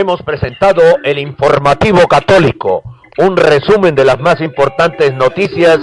[0.00, 2.82] Hemos presentado el informativo católico,
[3.18, 5.78] un resumen de las más importantes noticias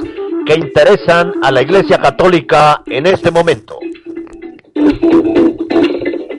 [0.48, 3.78] que interesan a la Iglesia Católica en este momento.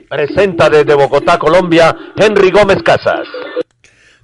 [0.09, 3.25] Presenta desde Bogotá, Colombia, Henry Gómez Casas.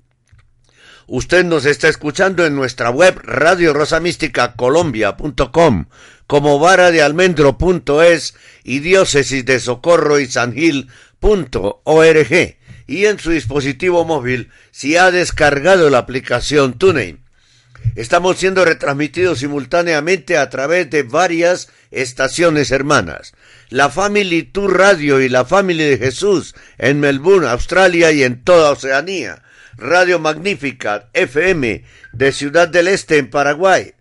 [1.06, 5.86] Usted nos está escuchando en nuestra web Radio Rosa Mística Colombia.com,
[6.26, 12.32] como vara de almendro.es y diócesis de socorro y San Gil.org
[12.86, 17.21] y en su dispositivo móvil si ha descargado la aplicación TuneIn.
[17.94, 23.34] Estamos siendo retransmitidos simultáneamente a través de varias estaciones hermanas.
[23.68, 28.70] La Family Tour Radio y la Family de Jesús en Melbourne, Australia y en toda
[28.70, 29.42] Oceanía.
[29.76, 33.94] Radio Magnífica FM de Ciudad del Este en Paraguay.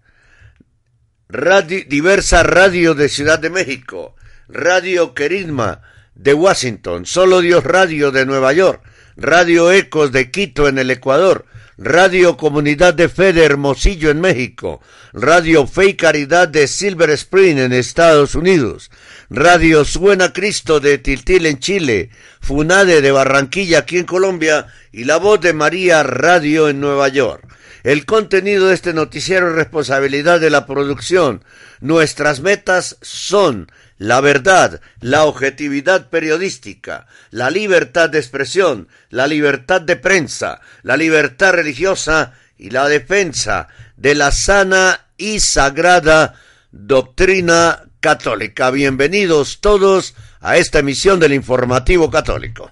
[1.30, 4.16] Radio, diversa radio de Ciudad de México.
[4.50, 5.82] Radio Querisma
[6.16, 7.06] de Washington.
[7.06, 8.82] Solo Dios Radio de Nueva York.
[9.16, 11.46] Radio Ecos de Quito en el Ecuador.
[11.84, 14.82] Radio Comunidad de Fe de Hermosillo en México,
[15.14, 18.92] Radio Fe y Caridad de Silver Spring en Estados Unidos,
[19.32, 25.18] Radio Suena Cristo de Tiltil en Chile, Funade de Barranquilla aquí en Colombia y La
[25.18, 27.48] Voz de María Radio en Nueva York.
[27.82, 31.44] El contenido de este noticiero es responsabilidad de la producción.
[31.80, 39.96] Nuestras metas son la verdad, la objetividad periodística, la libertad de expresión, la libertad de
[39.96, 43.68] prensa, la libertad religiosa y la defensa
[43.98, 46.34] de la sana y sagrada
[46.72, 48.72] doctrina católica.
[48.72, 52.70] Bienvenidos todos a esta emisión del Informativo Católico.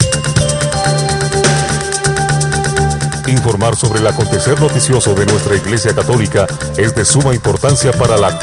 [3.28, 8.40] Informar sobre el acontecer noticioso de nuestra Iglesia Católica es de suma importancia para la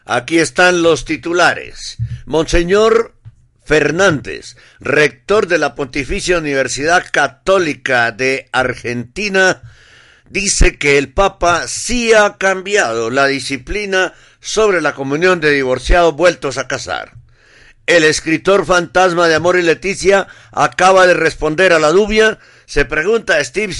[0.06, 1.96] Aquí están los titulares.
[2.26, 3.14] Monseñor
[3.64, 9.62] Fernández, rector de la Pontificia Universidad Católica de Argentina,
[10.28, 16.58] dice que el Papa sí ha cambiado la disciplina sobre la comunión de divorciados vueltos
[16.58, 17.23] a casar.
[17.86, 22.38] El escritor fantasma de Amor y Leticia acaba de responder a la dubia.
[22.64, 23.74] Se pregunta a Steve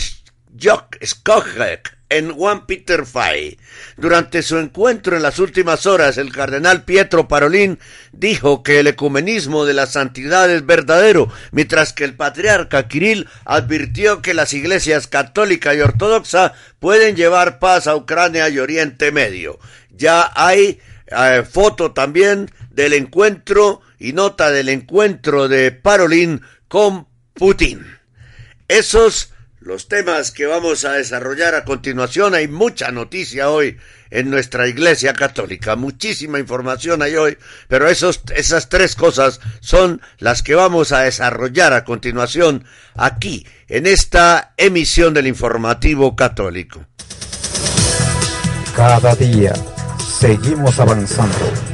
[1.02, 3.58] Skojek en One Peter Fay.
[3.96, 7.78] Durante su encuentro en las últimas horas, el cardenal Pietro Parolín
[8.12, 14.20] dijo que el ecumenismo de la santidad es verdadero, mientras que el patriarca Kirill advirtió
[14.20, 19.58] que las iglesias católica y ortodoxa pueden llevar paz a Ucrania y Oriente Medio.
[19.90, 27.86] Ya hay eh, foto también del encuentro y nota del encuentro de Parolín con Putin.
[28.68, 29.30] Esos
[29.60, 32.34] los temas que vamos a desarrollar a continuación.
[32.34, 33.78] Hay mucha noticia hoy
[34.10, 40.42] en nuestra Iglesia Católica, muchísima información hay hoy, pero esos, esas tres cosas son las
[40.42, 42.64] que vamos a desarrollar a continuación
[42.94, 46.84] aquí, en esta emisión del informativo católico.
[48.76, 49.54] Cada día
[50.20, 51.74] seguimos avanzando.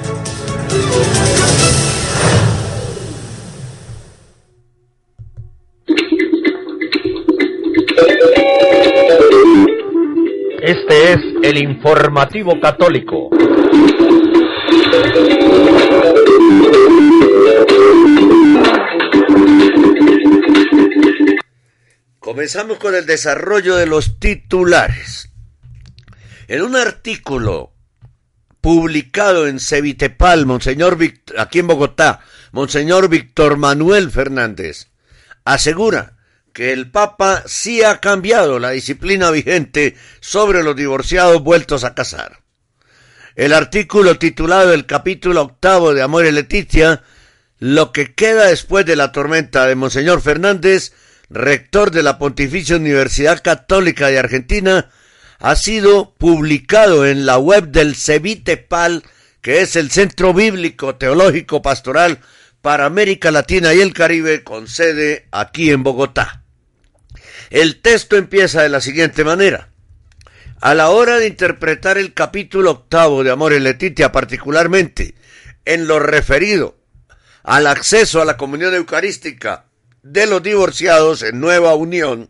[11.43, 13.29] El informativo católico.
[22.19, 25.29] Comenzamos con el desarrollo de los titulares.
[26.47, 27.73] En un artículo
[28.61, 32.21] publicado en Cevitepal, Monseñor Vict aquí en Bogotá,
[32.51, 34.91] Monseñor Víctor Manuel Fernández
[35.45, 36.17] asegura
[36.53, 42.41] que el Papa sí ha cambiado la disciplina vigente sobre los divorciados vueltos a casar.
[43.35, 47.03] El artículo titulado El capítulo octavo de Amor y Leticia,
[47.59, 50.93] lo que queda después de la tormenta de Monseñor Fernández,
[51.29, 54.89] rector de la Pontificia Universidad Católica de Argentina,
[55.39, 59.03] ha sido publicado en la web del Cevitepal,
[59.41, 62.19] que es el Centro Bíblico Teológico Pastoral
[62.61, 66.40] para América Latina y el Caribe, con sede aquí en Bogotá.
[67.51, 69.67] El texto empieza de la siguiente manera.
[70.61, 75.15] A la hora de interpretar el capítulo octavo de Amor y Letitia, particularmente
[75.65, 76.77] en lo referido
[77.43, 79.65] al acceso a la comunión eucarística
[80.01, 82.29] de los divorciados en nueva unión,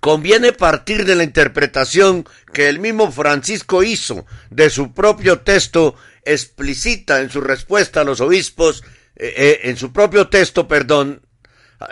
[0.00, 5.94] conviene partir de la interpretación que el mismo Francisco hizo de su propio texto
[6.24, 8.82] explícita en su respuesta a los obispos,
[9.14, 11.21] eh, eh, en su propio texto, perdón,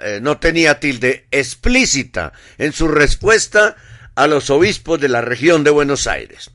[0.00, 3.76] eh, no tenía tilde explícita en su respuesta
[4.14, 6.50] a los obispos de la región de Buenos Aires.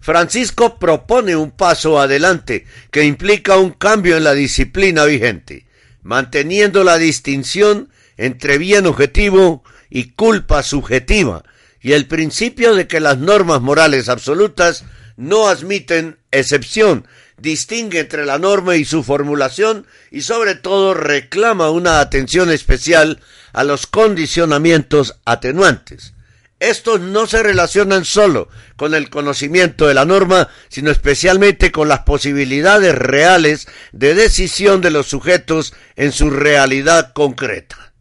[0.00, 5.66] Francisco propone un paso adelante que implica un cambio en la disciplina vigente,
[6.02, 11.44] manteniendo la distinción entre bien objetivo y culpa subjetiva,
[11.80, 14.84] y el principio de que las normas morales absolutas
[15.16, 17.06] no admiten excepción,
[17.38, 23.20] distingue entre la norma y su formulación y sobre todo reclama una atención especial
[23.52, 26.14] a los condicionamientos atenuantes.
[26.60, 32.00] Estos no se relacionan solo con el conocimiento de la norma, sino especialmente con las
[32.00, 37.92] posibilidades reales de decisión de los sujetos en su realidad concreta.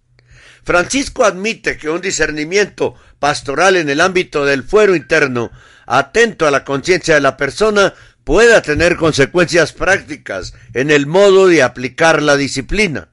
[0.63, 5.51] Francisco admite que un discernimiento pastoral en el ámbito del fuero interno,
[5.85, 7.93] atento a la conciencia de la persona,
[8.27, 13.07] pueda tener consecuencias prácticas en el modo de aplicar la disciplina.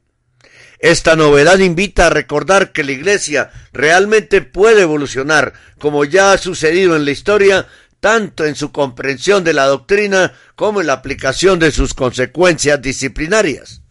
[0.80, 6.96] Esta novedad invita a recordar que la Iglesia realmente puede evolucionar, como ya ha sucedido
[6.96, 7.68] en la historia,
[8.00, 13.82] tanto en su comprensión de la doctrina como en la aplicación de sus consecuencias disciplinarias.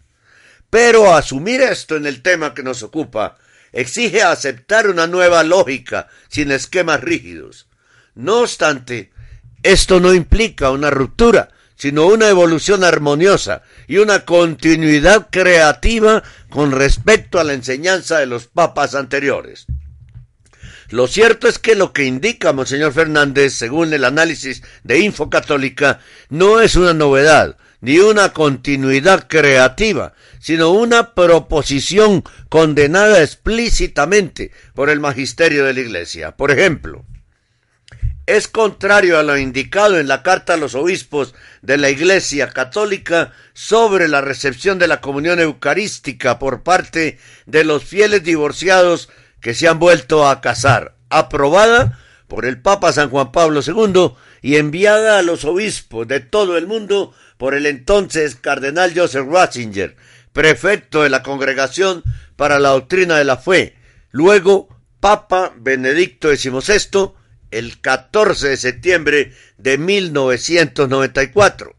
[0.69, 3.37] Pero asumir esto en el tema que nos ocupa
[3.71, 7.69] exige aceptar una nueva lógica sin esquemas rígidos.
[8.13, 9.12] No obstante,
[9.63, 17.39] esto no implica una ruptura, sino una evolución armoniosa y una continuidad creativa con respecto
[17.39, 19.65] a la enseñanza de los papas anteriores.
[20.89, 25.99] Lo cierto es que lo que indica Monseñor Fernández, según el análisis de Info Católica,
[26.29, 34.99] no es una novedad, ni una continuidad creativa, sino una proposición condenada explícitamente por el
[34.99, 36.35] magisterio de la Iglesia.
[36.35, 37.05] Por ejemplo,
[38.25, 43.33] es contrario a lo indicado en la carta a los obispos de la Iglesia Católica
[43.53, 49.09] sobre la recepción de la comunión eucarística por parte de los fieles divorciados
[49.41, 51.99] que se han vuelto a casar, aprobada
[52.29, 56.65] por el Papa San Juan Pablo II y enviada a los obispos de todo el
[56.65, 59.97] mundo por el entonces cardenal Joseph Ratzinger,
[60.31, 62.03] prefecto de la Congregación
[62.37, 63.75] para la Doctrina de la Fe,
[64.11, 64.69] luego
[65.01, 67.11] Papa Benedicto XVI,
[67.57, 71.75] el 14 de septiembre de 1994.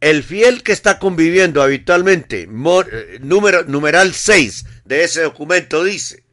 [0.00, 6.24] El fiel que está conviviendo habitualmente, eh, número, numeral 6 de ese documento dice,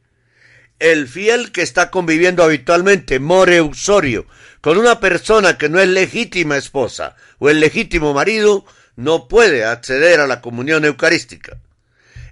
[0.78, 4.26] el fiel que está conviviendo habitualmente, more uxorio,
[4.60, 8.64] con una persona que no es legítima esposa o el legítimo marido,
[8.96, 11.58] no puede acceder a la comunión eucarística.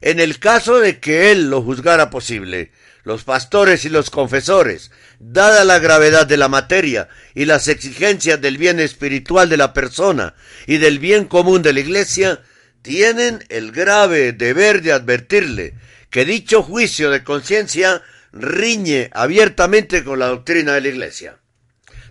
[0.00, 2.70] En el caso de que él lo juzgara posible,
[3.06, 8.58] los pastores y los confesores, dada la gravedad de la materia y las exigencias del
[8.58, 10.34] bien espiritual de la persona
[10.66, 12.42] y del bien común de la Iglesia,
[12.82, 15.74] tienen el grave deber de advertirle
[16.10, 21.38] que dicho juicio de conciencia riñe abiertamente con la doctrina de la Iglesia.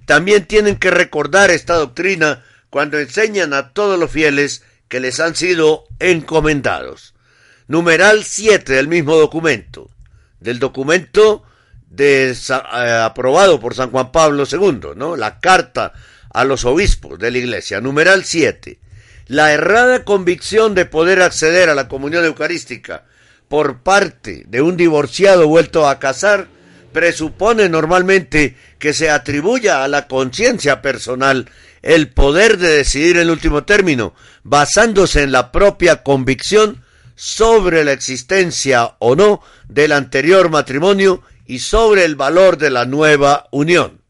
[0.05, 5.35] También tienen que recordar esta doctrina cuando enseñan a todos los fieles que les han
[5.35, 7.15] sido encomendados.
[7.67, 9.89] Numeral 7 del mismo documento
[10.45, 11.43] del documento
[11.89, 15.17] de, eh, aprobado por San Juan Pablo II, ¿no?
[15.17, 15.91] La carta
[16.31, 18.79] a los obispos de la Iglesia, numeral 7.
[19.27, 23.03] La errada convicción de poder acceder a la comunión eucarística
[23.49, 26.47] por parte de un divorciado vuelto a casar
[26.93, 31.49] presupone normalmente que se atribuya a la conciencia personal
[31.81, 36.84] el poder de decidir en último término, basándose en la propia convicción
[37.15, 43.47] sobre la existencia o no del anterior matrimonio y sobre el valor de la nueva
[43.51, 44.01] unión.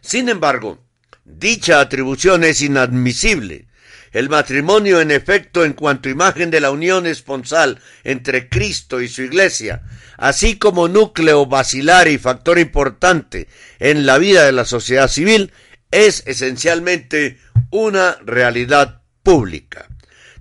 [0.00, 0.78] Sin embargo,
[1.24, 3.66] dicha atribución es inadmisible.
[4.12, 9.22] El matrimonio, en efecto, en cuanto imagen de la unión esponsal entre Cristo y su
[9.22, 9.82] Iglesia,
[10.16, 13.48] así como núcleo vacilar y factor importante
[13.78, 15.52] en la vida de la sociedad civil,
[15.90, 17.38] es esencialmente
[17.70, 19.88] una realidad pública.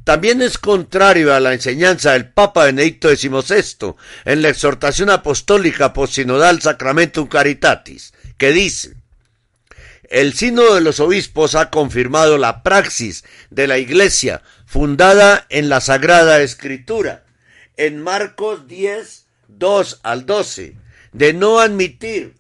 [0.06, 3.96] También es contrario a la enseñanza del Papa Benedicto XVI
[4.26, 8.94] en la exhortación apostólica posinodal Sacramentum Caritatis, que dice,
[10.12, 15.82] el Sínodo de los Obispos ha confirmado la praxis de la Iglesia fundada en la
[15.82, 17.24] Sagrada Escritura,
[17.76, 20.76] en Marcos 10, 2 al 12,
[21.14, 22.36] de no admitir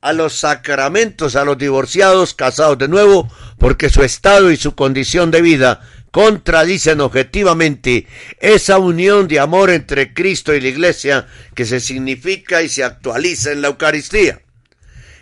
[0.00, 5.30] a los sacramentos a los divorciados casados de nuevo, porque su estado y su condición
[5.30, 8.06] de vida contradicen objetivamente
[8.40, 13.52] esa unión de amor entre Cristo y la Iglesia que se significa y se actualiza
[13.52, 14.42] en la Eucaristía.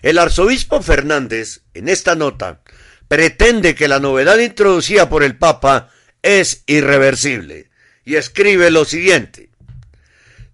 [0.03, 2.63] El arzobispo Fernández, en esta nota,
[3.09, 5.91] pretende que la novedad introducida por el Papa
[6.23, 7.71] es irreversible
[8.05, 9.51] y escribe lo siguiente.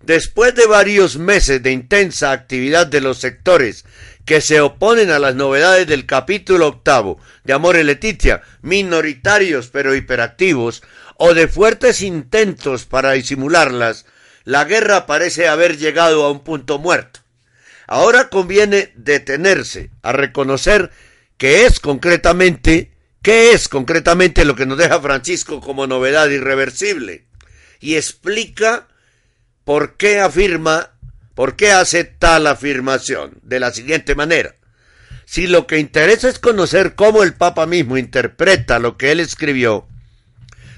[0.03, 3.85] Después de varios meses de intensa actividad de los sectores
[4.25, 9.95] que se oponen a las novedades del capítulo octavo de Amor y Leticia, minoritarios pero
[9.95, 10.83] hiperactivos,
[11.17, 14.07] o de fuertes intentos para disimularlas,
[14.45, 17.21] la guerra parece haber llegado a un punto muerto.
[17.87, 20.91] Ahora conviene detenerse a reconocer
[21.37, 27.27] que es concretamente, qué es concretamente lo que nos deja Francisco como novedad irreversible,
[27.81, 28.89] y explica
[29.65, 30.94] por qué afirma
[31.35, 33.39] ¿Por qué hace tal afirmación?
[33.43, 34.55] De la siguiente manera.
[35.25, 39.89] Si lo que interesa es conocer cómo el Papa mismo interpreta lo que él escribió,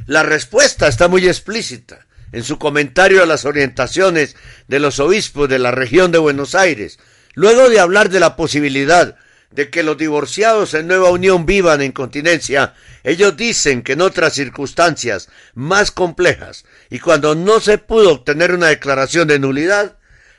[0.07, 4.37] la respuesta está muy explícita en su comentario a las orientaciones
[4.69, 6.99] de los obispos de la región de Buenos Aires,
[7.35, 9.17] luego de hablar de la posibilidad
[9.51, 14.35] de que los divorciados en nueva unión vivan en continencia, ellos dicen que en otras
[14.35, 19.97] circunstancias más complejas y cuando no se pudo obtener una declaración de nulidad,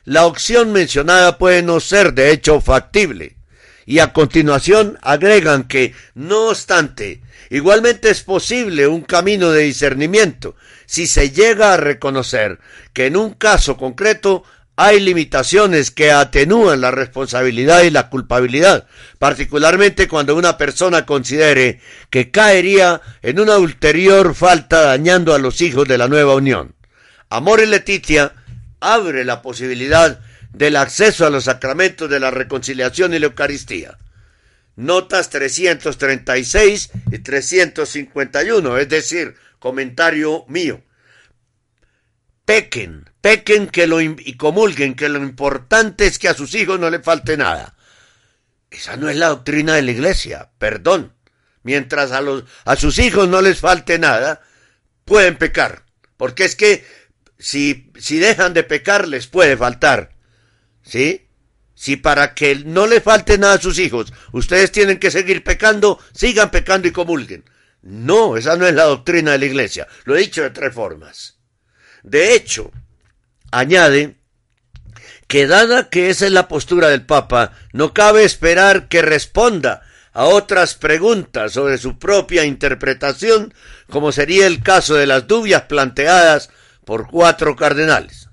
[0.08, 3.36] la opción mencionada puede no ser de hecho factible.
[3.86, 11.08] Y a continuación agregan que, no obstante, igualmente es posible un camino de discernimiento si
[11.08, 12.60] se llega a reconocer
[12.94, 14.46] que en un caso concreto
[14.78, 18.88] hay limitaciones que atenúan la responsabilidad y la culpabilidad,
[19.20, 25.86] particularmente cuando una persona considere que caería en una ulterior falta dañando a los hijos
[25.86, 26.76] de la nueva unión.
[27.30, 28.32] Amor y Leticia
[28.80, 30.20] abre la posibilidad
[30.54, 33.98] del acceso a los sacramentos de la reconciliación y la Eucaristía.
[34.76, 40.84] Notas 336 y 351, es decir, comentario mío.
[42.46, 46.90] Pequen, pequen que lo, y comulguen que lo importante es que a sus hijos no
[46.90, 47.76] le falte nada.
[48.70, 51.14] Esa no es la doctrina de la iglesia, perdón.
[51.64, 54.42] Mientras a, los, a sus hijos no les falte nada,
[55.06, 55.84] pueden pecar.
[56.16, 56.86] Porque es que
[57.39, 60.15] si, si dejan de pecar les puede faltar.
[60.84, 61.27] ¿Sí?
[61.77, 66.00] si para que no le falte nada a sus hijos, ustedes tienen que seguir pecando,
[66.12, 67.46] sigan pecando y comulguen.
[67.84, 69.88] No, esa no es la doctrina de la iglesia.
[70.06, 71.38] Lo he dicho de tres formas.
[72.01, 72.72] De hecho,
[73.51, 74.15] añade
[75.27, 80.25] que dada que esa es la postura del Papa, no cabe esperar que responda a
[80.25, 83.53] otras preguntas sobre su propia interpretación,
[83.88, 86.50] como sería el caso de las dubias planteadas
[86.88, 88.29] por cuatro cardenales.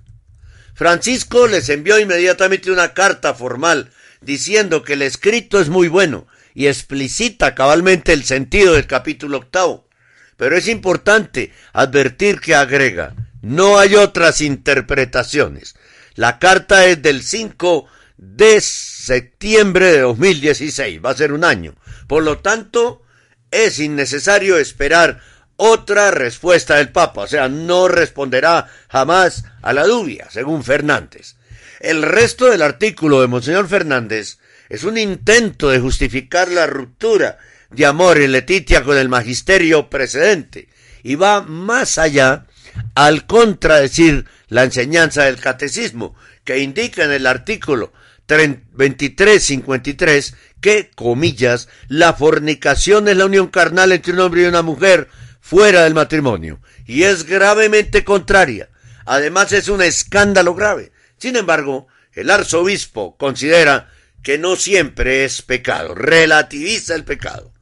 [0.74, 6.68] Francisco les envió inmediatamente una carta formal diciendo que el escrito es muy bueno y
[6.68, 9.88] explicita cabalmente el sentido del capítulo octavo.
[10.36, 15.74] Pero es importante advertir que agrega, no hay otras interpretaciones.
[16.14, 21.74] La carta es del 5 de septiembre de 2016, va a ser un año.
[22.06, 23.02] Por lo tanto,
[23.50, 25.20] es innecesario esperar
[25.56, 31.36] otra respuesta del Papa, o sea, no responderá jamás a la dubia, según Fernández.
[31.80, 37.38] El resto del artículo de Monseñor Fernández es un intento de justificar la ruptura
[37.70, 40.68] de Amor y Letitia con el magisterio precedente
[41.02, 42.46] y va más allá
[42.94, 47.92] al contradecir la enseñanza del catecismo que indica en el artículo
[48.26, 55.08] 2353 que, comillas, la fornicación es la unión carnal entre un hombre y una mujer
[55.44, 58.70] fuera del matrimonio y es gravemente contraria.
[59.04, 60.90] Además es un escándalo grave.
[61.18, 63.90] Sin embargo, el arzobispo considera
[64.22, 67.52] que no siempre es pecado, relativiza el pecado.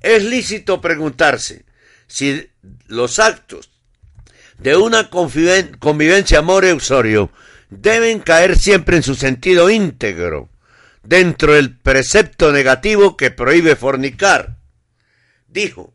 [0.00, 1.64] Es lícito preguntarse
[2.08, 2.50] si
[2.88, 3.70] los actos
[4.58, 7.30] de una convivencia amor eusorio
[7.70, 10.50] deben caer siempre en su sentido íntegro,
[11.04, 14.58] dentro del precepto negativo que prohíbe fornicar.
[15.46, 15.94] Dijo,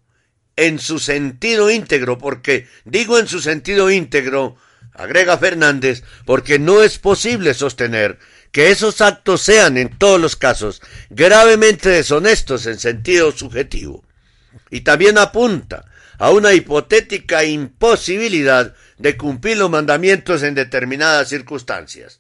[0.57, 4.57] en su sentido íntegro, porque digo en su sentido íntegro,
[4.93, 8.19] agrega Fernández, porque no es posible sostener
[8.51, 14.03] que esos actos sean en todos los casos gravemente deshonestos en sentido subjetivo.
[14.69, 15.85] Y también apunta
[16.17, 22.19] a una hipotética imposibilidad de cumplir los mandamientos en determinadas circunstancias.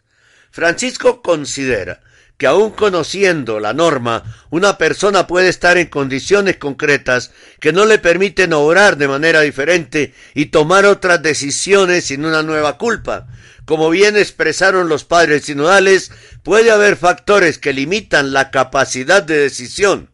[0.51, 2.01] Francisco considera
[2.37, 7.97] que aun conociendo la norma, una persona puede estar en condiciones concretas que no le
[7.97, 13.27] permiten obrar de manera diferente y tomar otras decisiones sin una nueva culpa.
[13.65, 16.11] Como bien expresaron los padres sinodales,
[16.43, 20.11] puede haber factores que limitan la capacidad de decisión.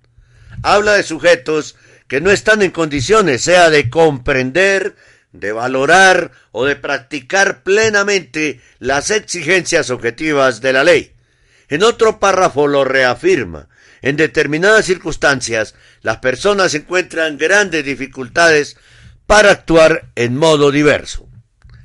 [0.63, 1.75] Habla de sujetos
[2.07, 4.95] que no están en condiciones, sea de comprender,
[5.33, 11.12] de valorar o de practicar plenamente las exigencias objetivas de la ley.
[11.69, 13.69] En otro párrafo lo reafirma.
[14.02, 18.78] En determinadas circunstancias, las personas encuentran grandes dificultades
[19.26, 21.28] para actuar en modo diverso.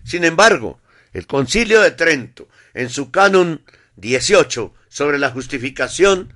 [0.05, 0.81] Sin embargo,
[1.12, 3.62] el Concilio de Trento, en su canon
[3.97, 6.35] 18 sobre la justificación,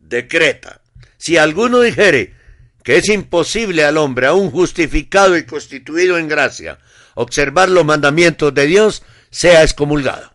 [0.00, 0.80] decreta,
[1.18, 2.34] si alguno dijere
[2.82, 6.78] que es imposible al hombre, aún justificado y constituido en gracia,
[7.14, 10.32] observar los mandamientos de Dios, sea excomulgado.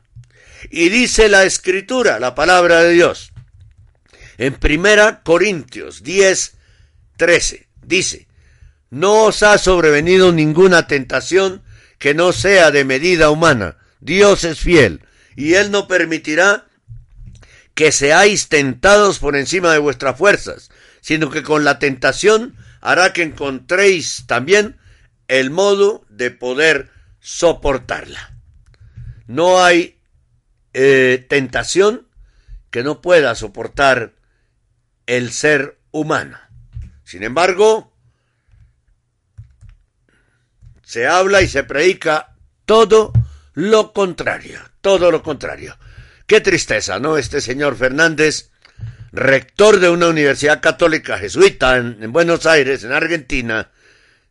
[0.69, 3.32] Y dice la escritura, la palabra de Dios,
[4.38, 6.58] en primera Corintios 10,
[7.17, 8.28] 13, dice,
[8.89, 11.63] no os ha sobrevenido ninguna tentación
[11.97, 13.78] que no sea de medida humana.
[13.99, 15.01] Dios es fiel,
[15.36, 16.65] y Él no permitirá
[17.73, 20.69] que seáis tentados por encima de vuestras fuerzas,
[21.01, 24.78] sino que con la tentación hará que encontréis también
[25.28, 28.34] el modo de poder soportarla.
[29.28, 29.95] No hay
[30.78, 32.06] eh, tentación
[32.70, 34.12] que no pueda soportar
[35.06, 36.38] el ser humano.
[37.06, 37.94] Sin embargo,
[40.84, 42.36] se habla y se predica
[42.66, 43.14] todo
[43.54, 45.78] lo contrario, todo lo contrario.
[46.28, 47.18] Qué tristeza, ¿no?
[47.18, 48.52] Este señor Fernández
[49.14, 53.72] rector de una universidad católica jesuita en, Buenos Aires, en Argentina,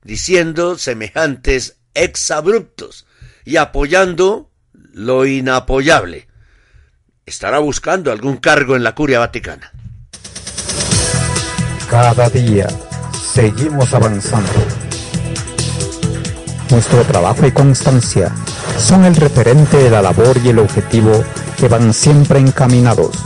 [0.02, 3.06] diciendo semejantes exabruptos
[3.46, 4.50] y apoyando
[4.92, 6.28] lo inapoyable.
[7.26, 9.72] Estará buscando algún cargo en la curia vaticana.
[11.88, 12.66] Cada día
[13.32, 14.52] seguimos avanzando.
[16.70, 18.30] Nuestro trabajo y constancia
[18.78, 21.24] son el referente de la labor y el objetivo
[21.56, 23.16] que van siempre encaminados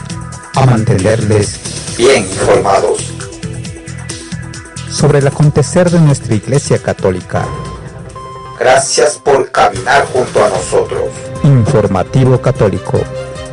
[0.54, 3.12] a mantenerles bien informados
[4.92, 7.48] sobre el acontecer de nuestra Iglesia Católica.
[8.60, 11.04] Gracias por caminar junto a nosotros.
[11.44, 13.00] Informativo Católico,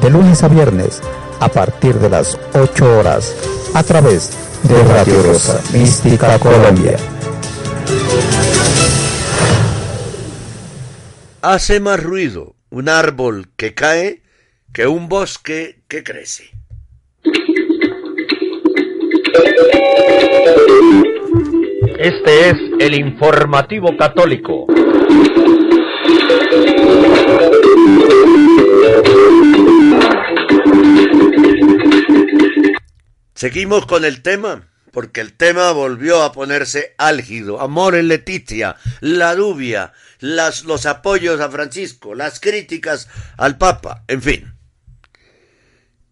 [0.05, 1.01] de lunes a viernes,
[1.39, 3.35] a partir de las 8 horas,
[3.73, 4.29] a través
[4.61, 6.95] de Radio Rosa Mística Colombia.
[11.41, 14.21] Hace más ruido un árbol que cae
[14.71, 16.51] que un bosque que crece.
[21.97, 24.67] Este es el informativo católico.
[33.35, 37.59] Seguimos con el tema, porque el tema volvió a ponerse álgido.
[37.59, 44.53] Amor en Leticia, la dubia, los apoyos a Francisco, las críticas al Papa, en fin.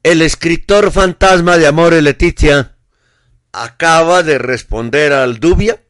[0.03, 2.75] El escritor fantasma de Amor en Leticia
[3.53, 5.81] acaba de responder al dubia.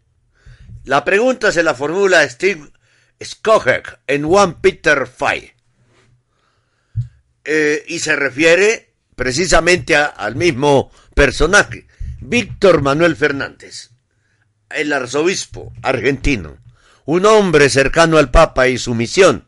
[0.83, 2.69] La pregunta se la formula Steve
[3.23, 5.55] Skojek en One Peter Five.
[7.43, 11.87] Eh, y se refiere precisamente al mismo personaje,
[12.19, 13.91] Víctor Manuel Fernández,
[14.69, 16.57] el arzobispo argentino,
[17.05, 19.45] un hombre cercano al Papa y su misión.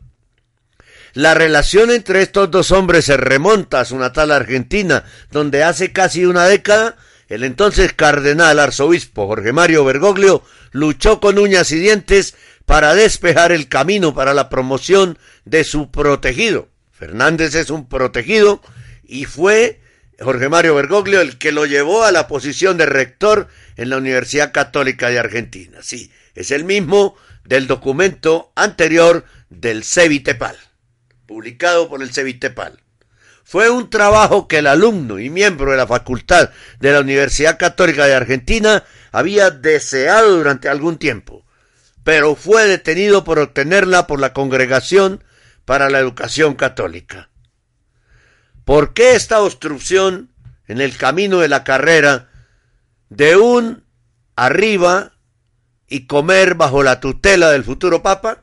[1.14, 6.26] La relación entre estos dos hombres se remonta a su natal Argentina, donde hace casi
[6.26, 6.96] una década
[7.28, 13.68] el entonces cardenal arzobispo Jorge Mario Bergoglio luchó con uñas y dientes para despejar el
[13.68, 16.68] camino para la promoción de su protegido.
[16.92, 18.60] Fernández es un protegido
[19.04, 19.80] y fue
[20.18, 24.52] Jorge Mario Bergoglio el que lo llevó a la posición de rector en la Universidad
[24.52, 25.78] Católica de Argentina.
[25.82, 30.56] Sí, es el mismo del documento anterior del Cevitepal,
[31.26, 32.80] publicado por el Cevitepal.
[33.44, 36.50] Fue un trabajo que el alumno y miembro de la facultad
[36.80, 41.44] de la Universidad Católica de Argentina había deseado durante algún tiempo,
[42.02, 45.22] pero fue detenido por obtenerla por la Congregación
[45.64, 47.28] para la Educación Católica.
[48.66, 50.32] ¿Por qué esta obstrucción
[50.66, 52.30] en el camino de la carrera
[53.08, 53.84] de un
[54.34, 55.12] arriba
[55.86, 58.42] y comer bajo la tutela del futuro Papa?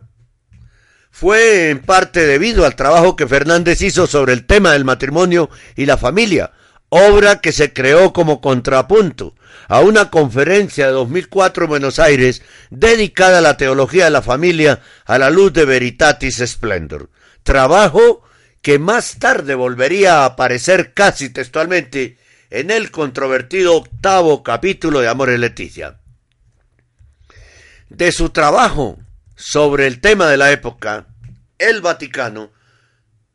[1.12, 5.88] Fue en parte debido al trabajo que Fernández hizo sobre el tema del matrimonio y
[5.88, 6.54] la familia,
[6.88, 9.36] obra que se creó como contrapunto
[9.68, 14.80] a una conferencia de 2004 en Buenos Aires dedicada a la teología de la familia
[15.04, 17.10] a la luz de Veritatis Splendor.
[17.44, 18.24] Trabajo
[18.64, 22.18] que más tarde volvería a aparecer casi textualmente
[22.50, 26.00] en el controvertido octavo capítulo de Amor y Leticia.
[27.90, 28.98] De su trabajo
[29.36, 31.08] sobre el tema de la época,
[31.60, 32.52] el Vaticano,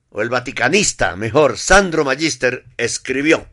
[0.09, 3.47] o el vaticanista, mejor, Sandro Magister, escribió,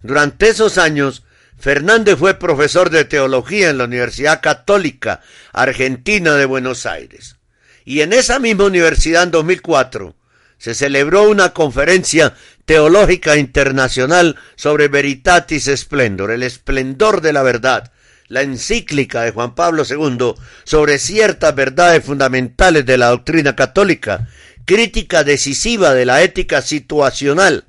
[0.00, 1.24] durante esos años,
[1.58, 5.20] Fernández fue profesor de teología en la Universidad Católica
[5.52, 7.36] Argentina de Buenos Aires.
[7.84, 10.16] Y en esa misma universidad en 2004,
[10.62, 12.34] se celebró una conferencia
[12.66, 17.90] teológica internacional sobre Veritatis Splendor, el esplendor de la verdad,
[18.28, 24.28] la encíclica de Juan Pablo II sobre ciertas verdades fundamentales de la doctrina católica,
[24.64, 27.64] crítica decisiva de la ética situacional,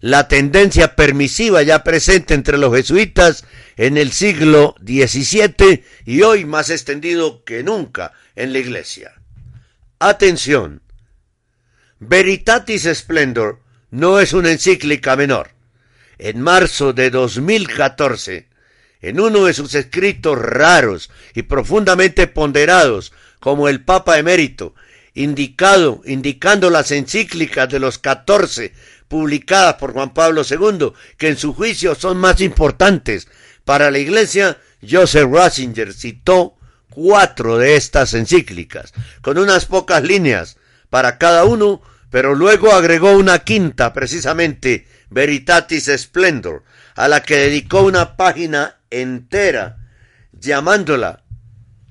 [0.00, 3.44] la tendencia permisiva ya presente entre los jesuitas
[3.76, 9.12] en el siglo XVII y hoy más extendido que nunca en la Iglesia.
[9.98, 10.80] Atención,
[12.04, 13.60] Veritatis Splendor
[13.92, 15.50] no es una encíclica menor.
[16.18, 18.48] En marzo de 2014,
[19.02, 24.74] en uno de sus escritos raros y profundamente ponderados, como el Papa emérito,
[25.14, 28.72] indicado, indicando las encíclicas de los catorce
[29.06, 33.28] publicadas por Juan Pablo II, que en su juicio son más importantes
[33.64, 36.56] para la Iglesia, Joseph Ratzinger citó
[36.90, 40.56] cuatro de estas encíclicas, con unas pocas líneas
[40.90, 41.80] para cada uno
[42.12, 46.62] pero luego agregó una quinta, precisamente Veritatis Splendor,
[46.94, 49.78] a la que dedicó una página entera,
[50.30, 51.24] llamándola,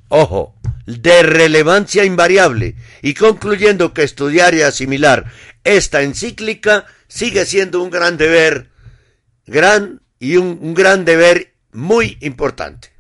[0.10, 0.56] ojo,
[0.86, 5.26] de relevancia invariable, y concluyendo que estudiar y asimilar
[5.64, 8.70] esta encíclica sigue siendo un gran deber,
[9.48, 12.92] gran y un, un gran deber muy importante.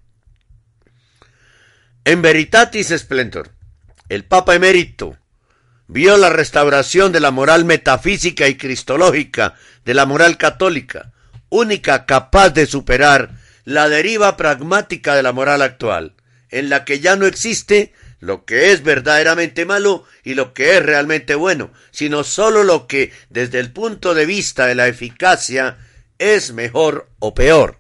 [2.04, 3.52] En Veritatis Splendor,
[4.10, 5.21] el Papa emérito,
[5.91, 11.12] vio la restauración de la moral metafísica y cristológica de la moral católica,
[11.49, 13.32] única capaz de superar
[13.65, 16.15] la deriva pragmática de la moral actual,
[16.49, 20.86] en la que ya no existe lo que es verdaderamente malo y lo que es
[20.86, 25.77] realmente bueno, sino sólo lo que, desde el punto de vista de la eficacia,
[26.17, 27.80] es mejor o peor.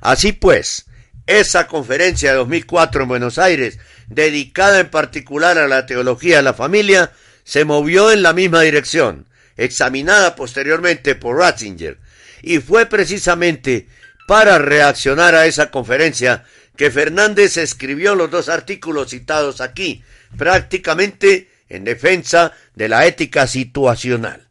[0.00, 0.86] Así pues,
[1.28, 6.54] esa conferencia de 2004 en Buenos Aires, dedicada en particular a la teología de la
[6.54, 7.12] familia,
[7.48, 11.96] se movió en la misma dirección, examinada posteriormente por Ratzinger,
[12.42, 13.88] y fue precisamente
[14.26, 16.44] para reaccionar a esa conferencia
[16.76, 20.04] que Fernández escribió los dos artículos citados aquí,
[20.36, 24.46] prácticamente en defensa de la ética situacional.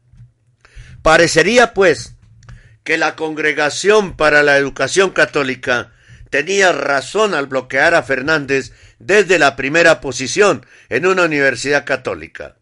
[1.03, 2.15] Parecería, pues,
[2.83, 5.91] que la Congregación para la Educación Católica
[6.31, 12.56] tenía razón al bloquear a Fernández desde la primera posición en una universidad católica.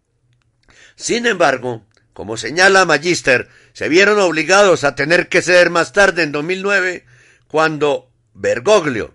[0.95, 6.31] Sin embargo, como señala Magister, se vieron obligados a tener que ceder más tarde en
[6.31, 7.05] 2009
[7.47, 9.13] cuando Bergoglio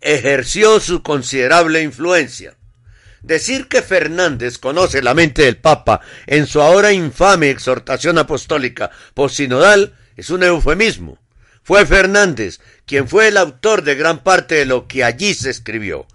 [0.00, 2.56] ejerció su considerable influencia.
[3.22, 9.94] Decir que Fernández conoce la mente del Papa en su ahora infame exhortación apostólica postsinodal
[10.16, 11.18] es un eufemismo.
[11.62, 16.06] Fue Fernández quien fue el autor de gran parte de lo que allí se escribió.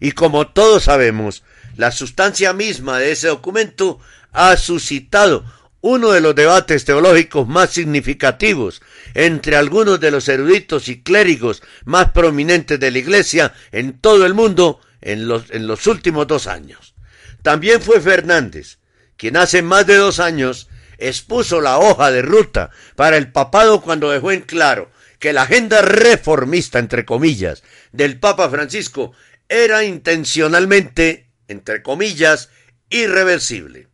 [0.00, 1.42] Y como todos sabemos,
[1.76, 4.00] la sustancia misma de ese documento
[4.32, 5.44] ha suscitado
[5.80, 8.82] uno de los debates teológicos más significativos
[9.14, 14.32] entre algunos de los eruditos y clérigos más prominentes de la Iglesia en todo el
[14.32, 16.94] mundo en los, últimos dos años.
[17.42, 18.78] También fue Fernández,
[19.16, 24.10] quien hace más de dos años expuso la hoja de ruta para el papado cuando
[24.10, 29.12] dejó en claro que la agenda reformista, entre comillas, del Papa Francisco
[29.48, 32.50] era intencionalmente, entre comillas,
[32.90, 33.88] irreversible.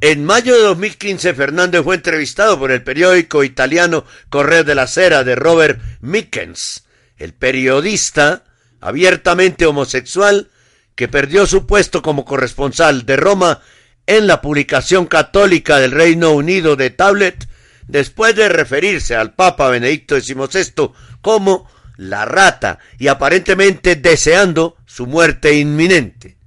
[0.00, 5.24] En mayo de 2015, Fernández fue entrevistado por el periódico italiano Correo de la Sera
[5.24, 6.84] de Robert Mickens,
[7.16, 8.44] el periodista
[8.80, 10.50] abiertamente homosexual
[10.94, 13.60] que perdió su puesto como corresponsal de Roma
[14.06, 17.48] en la publicación católica del Reino Unido de Tablet,
[17.86, 25.54] después de referirse al Papa Benedicto XVI como la rata y aparentemente deseando su muerte
[25.54, 26.38] inminente.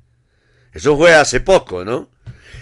[0.74, 2.10] Eso fue hace poco, ¿no?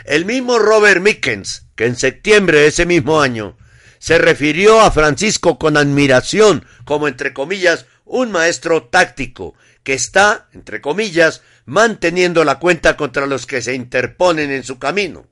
[0.04, 3.58] El mismo Robert Mickens, que en septiembre de ese mismo año
[3.98, 10.82] se refirió a Francisco con admiración como, entre comillas, un maestro táctico que está, entre
[10.82, 15.28] comillas, manteniendo la cuenta contra los que se interponen en su camino.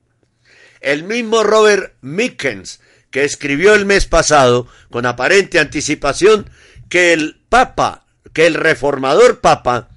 [0.80, 2.80] El mismo Robert Mickens,
[3.10, 6.48] que escribió el mes pasado, con aparente anticipación,
[6.88, 9.90] que el Papa, que el reformador Papa,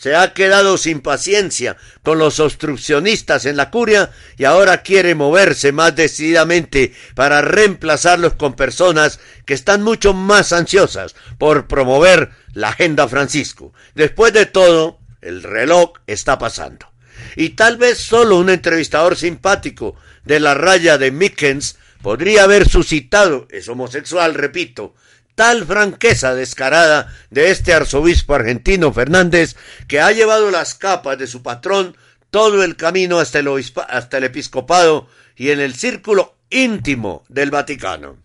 [0.00, 5.72] se ha quedado sin paciencia con los obstruccionistas en la curia y ahora quiere moverse
[5.72, 13.08] más decididamente para reemplazarlos con personas que están mucho más ansiosas por promover la agenda
[13.08, 13.74] Francisco.
[13.94, 16.90] Después de todo, el reloj está pasando.
[17.36, 23.46] Y tal vez solo un entrevistador simpático de la raya de Mickens podría haber suscitado,
[23.50, 24.94] es homosexual, repito,
[25.34, 29.56] tal franqueza descarada de este arzobispo argentino Fernández
[29.88, 31.96] que ha llevado las capas de su patrón
[32.30, 38.16] todo el camino hasta el, episcopado y en el círculo íntimo del Vaticano.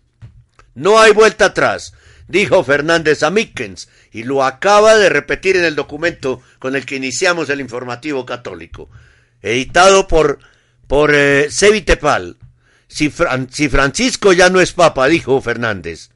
[0.74, 1.94] No hay vuelta atrás,
[2.28, 6.96] dijo Fernández a Mickens, y lo acaba de repetir en el documento con el que
[6.96, 8.88] iniciamos el informativo católico,
[9.42, 10.38] editado por,
[10.86, 12.36] por eh, Sevitepal.
[12.88, 13.12] Si,
[13.50, 16.10] si Francisco ya no es papa, dijo Fernández,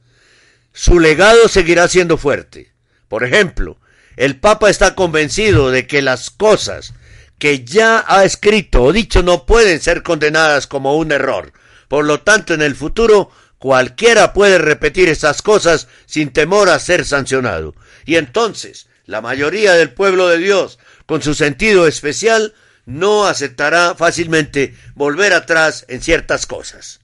[0.73, 2.71] su legado seguirá siendo fuerte.
[3.07, 3.77] Por ejemplo,
[4.15, 6.93] el Papa está convencido de que las cosas
[7.39, 11.53] que ya ha escrito o dicho no pueden ser condenadas como un error.
[11.87, 17.03] Por lo tanto, en el futuro, cualquiera puede repetir esas cosas sin temor a ser
[17.03, 17.75] sancionado.
[18.05, 22.53] Y entonces, la mayoría del pueblo de Dios, con su sentido especial,
[22.85, 27.01] no aceptará fácilmente volver atrás en ciertas cosas.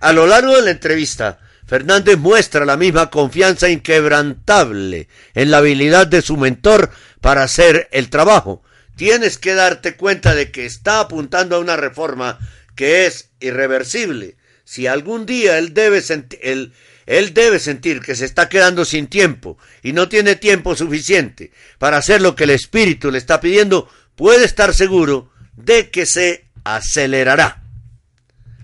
[0.00, 6.06] A lo largo de la entrevista, Fernández muestra la misma confianza inquebrantable en la habilidad
[6.06, 8.62] de su mentor para hacer el trabajo.
[8.96, 12.38] Tienes que darte cuenta de que está apuntando a una reforma
[12.76, 14.36] que es irreversible.
[14.64, 20.36] Si algún día él debe, sentir que se está quedando sin tiempo y no tiene
[20.36, 25.90] tiempo suficiente para hacer lo que el Espíritu le está pidiendo, puede estar seguro de
[25.90, 27.62] que se acelerará.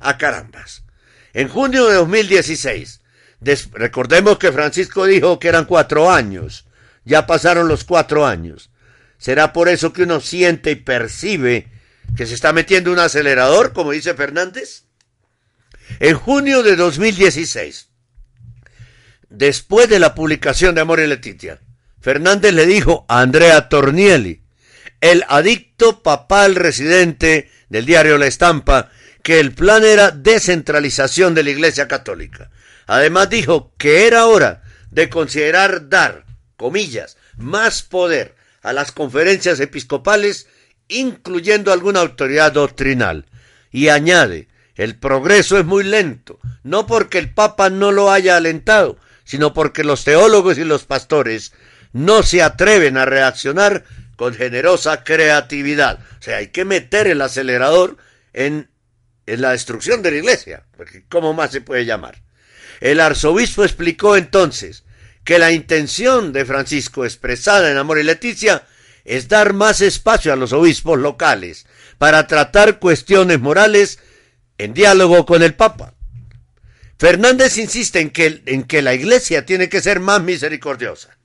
[0.00, 0.81] A carambas.
[1.34, 3.00] En junio de 2016,
[3.72, 6.66] recordemos que Francisco dijo que eran cuatro años,
[7.04, 8.70] ya pasaron los cuatro años.
[9.18, 11.68] ¿Será por eso que uno siente y percibe
[12.16, 14.84] que se está metiendo un acelerador, como dice Fernández?
[16.00, 17.88] En junio de 2016,
[19.28, 21.60] después de la publicación de Amor y Letitia,
[22.00, 24.42] Fernández le dijo a Andrea Tornielli,
[25.00, 28.90] el adicto papal residente del diario La Estampa,
[29.22, 32.50] que el plan era descentralización de la Iglesia Católica.
[32.86, 36.24] Además dijo que era hora de considerar dar,
[36.56, 40.46] comillas, más poder a las conferencias episcopales,
[40.88, 43.26] incluyendo alguna autoridad doctrinal.
[43.70, 48.98] Y añade, el progreso es muy lento, no porque el Papa no lo haya alentado,
[49.24, 51.52] sino porque los teólogos y los pastores
[51.92, 53.84] no se atreven a reaccionar
[54.16, 56.00] con generosa creatividad.
[56.20, 57.96] O sea, hay que meter el acelerador
[58.32, 58.68] en
[59.26, 62.22] es la destrucción de la iglesia, porque ¿cómo más se puede llamar?
[62.80, 64.84] El arzobispo explicó entonces
[65.24, 68.64] que la intención de Francisco expresada en Amor y Leticia
[69.04, 71.66] es dar más espacio a los obispos locales
[71.98, 74.00] para tratar cuestiones morales
[74.58, 75.94] en diálogo con el Papa.
[76.98, 81.16] Fernández insiste en que, en que la iglesia tiene que ser más misericordiosa,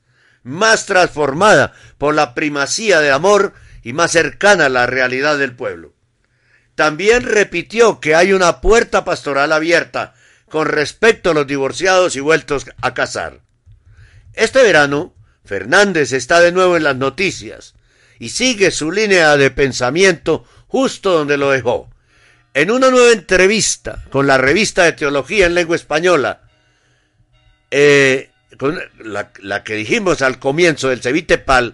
[0.43, 5.93] más transformada por la primacía de amor y más cercana a la realidad del pueblo.
[6.77, 10.13] También repitió que hay una puerta pastoral abierta
[10.47, 13.39] con respecto a los divorciados y vueltos a casar.
[14.33, 17.73] Este verano, Fernández está de nuevo en las noticias
[18.19, 21.89] y sigue su línea de pensamiento justo donde lo dejó.
[22.53, 26.41] En una nueva entrevista con la revista de Teología en Lengua Española,
[27.71, 31.73] eh, con la, que dijimos al comienzo del Cevite Pal,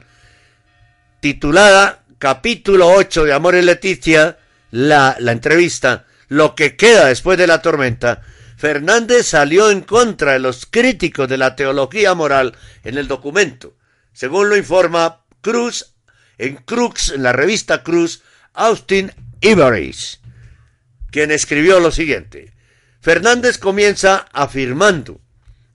[1.20, 4.38] titulada Capítulo 8 de Amor y Leticia,
[4.74, 8.24] la, entrevista, Lo que queda después de la tormenta,
[8.58, 13.76] Fernández salió en contra de los críticos de la teología moral en el documento,
[14.14, 15.94] según lo informa Cruz
[16.40, 20.22] en Crux, en la revista Cruz, Austin Iveris,
[21.12, 22.52] quien escribió lo siguiente.
[23.00, 25.22] Fernández comienza afirmando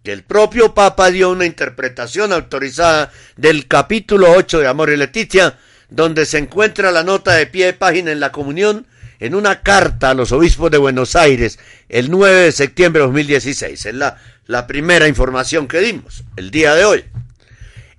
[0.02, 5.56] que el propio Papa dio una interpretación autorizada del capítulo 8 de Amor y Leticia,
[5.90, 8.86] donde se encuentra la nota de pie de página en la comunión
[9.20, 13.86] en una carta a los obispos de Buenos Aires el 9 de septiembre de 2016.
[13.86, 17.04] Es la, la primera información que dimos el día de hoy.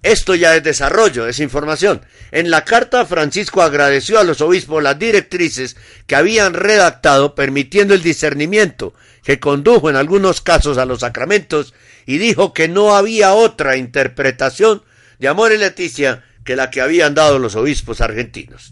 [0.02, 2.02] Esto ya es desarrollo, es información.
[2.32, 5.76] En la carta, Francisco agradeció a los obispos las directrices
[6.08, 11.74] que habían redactado permitiendo el discernimiento que condujo en algunos casos a los sacramentos
[12.06, 14.84] y dijo que no había otra interpretación
[15.20, 18.72] de Amor y Leticia que la que habían dado los obispos argentinos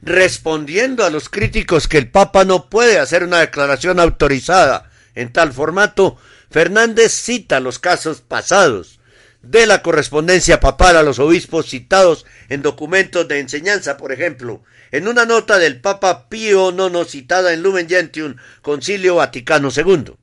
[0.00, 5.52] respondiendo a los críticos que el Papa no puede hacer una declaración autorizada en tal
[5.52, 9.00] formato, Fernández cita los casos pasados
[9.42, 15.08] de la correspondencia papal a los obispos citados en documentos de enseñanza, por ejemplo, en
[15.08, 20.14] una nota del Papa Pío IX citada en Lumen Gentium, Concilio Vaticano II.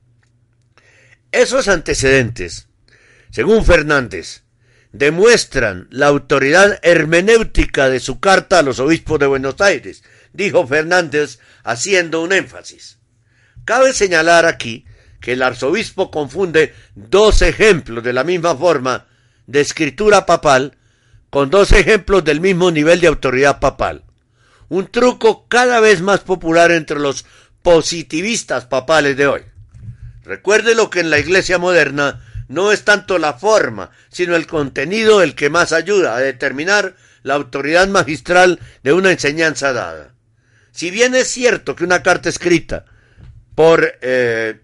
[1.32, 2.68] Esos antecedentes,
[3.30, 4.43] según Fernández,
[4.94, 11.40] demuestran la autoridad hermenéutica de su carta a los obispos de Buenos Aires, dijo Fernández
[11.64, 12.98] haciendo un énfasis.
[13.64, 14.86] Cabe señalar aquí
[15.20, 19.06] que el arzobispo confunde dos ejemplos de la misma forma
[19.48, 20.78] de escritura papal
[21.28, 24.04] con dos ejemplos del mismo nivel de autoridad papal.
[24.68, 27.24] Un truco cada vez más popular entre los
[27.62, 29.42] positivistas papales de hoy.
[30.22, 35.22] Recuerde lo que en la iglesia moderna no es tanto la forma, sino el contenido
[35.22, 40.14] el que más ayuda a determinar la autoridad magistral de una enseñanza dada.
[40.72, 42.84] Si bien es cierto que una carta escrita
[43.54, 44.60] por eh,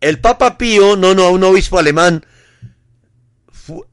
[0.00, 2.24] el Papa Pío, no, no, un obispo alemán,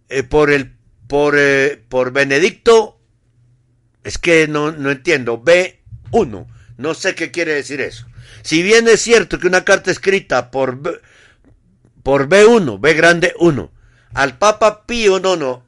[0.10, 0.76] eh, por el
[1.08, 3.00] por, eh, por Benedicto,
[4.04, 6.48] es que no, no entiendo, B1,
[6.78, 8.08] no sé qué quiere decir eso.
[8.44, 11.00] Si bien es cierto que una carta escrita por, B,
[12.04, 13.72] por B1, B grande 1,
[14.14, 15.64] al Papa Pío IX,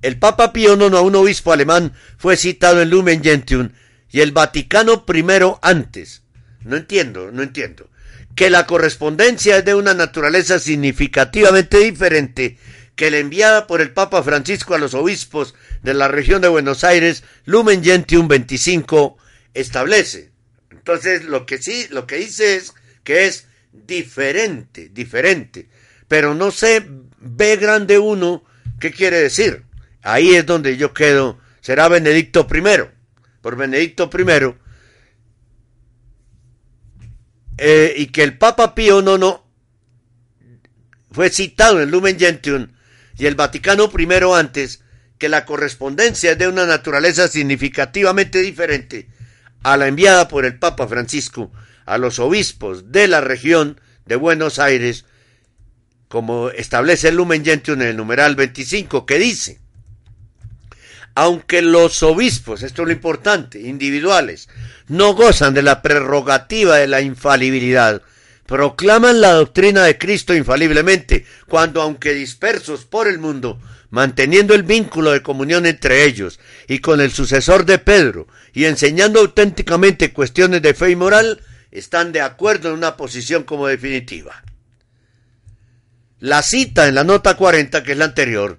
[0.00, 3.70] el Papa Pío IX a un obispo alemán fue citado en Lumen Gentium
[4.10, 6.22] y el Vaticano primero antes.
[6.62, 7.90] No entiendo, no entiendo.
[8.36, 12.58] Que la correspondencia es de una naturaleza significativamente diferente
[12.94, 16.84] que la enviada por el Papa Francisco a los obispos de la región de Buenos
[16.84, 19.18] Aires, Lumen Gentium 25,
[19.52, 20.33] establece.
[20.84, 25.66] Entonces, lo que sí, lo que dice es que es diferente, diferente.
[26.08, 26.86] Pero no sé,
[27.20, 28.44] B grande 1,
[28.78, 29.62] ¿qué quiere decir?
[30.02, 31.40] Ahí es donde yo quedo.
[31.62, 32.62] Será Benedicto I.
[33.40, 34.54] Por Benedicto I.
[37.56, 39.40] Eh, y que el Papa Pío IX
[41.12, 42.72] fue citado en Lumen Gentium
[43.16, 44.82] y el Vaticano I antes,
[45.16, 49.13] que la correspondencia es de una naturaleza significativamente diferente
[49.64, 51.50] a la enviada por el Papa Francisco
[51.86, 55.04] a los obispos de la región de Buenos Aires,
[56.08, 59.58] como establece el Lumen Gentium en el numeral 25, que dice,
[61.14, 64.48] aunque los obispos, esto es lo importante, individuales,
[64.88, 68.02] no gozan de la prerrogativa de la infalibilidad,
[68.46, 73.60] proclaman la doctrina de Cristo infaliblemente, cuando aunque dispersos por el mundo,
[73.94, 79.20] manteniendo el vínculo de comunión entre ellos y con el sucesor de Pedro, y enseñando
[79.20, 81.40] auténticamente cuestiones de fe y moral,
[81.70, 84.42] están de acuerdo en una posición como definitiva.
[86.18, 88.58] La cita en la nota 40, que es la anterior,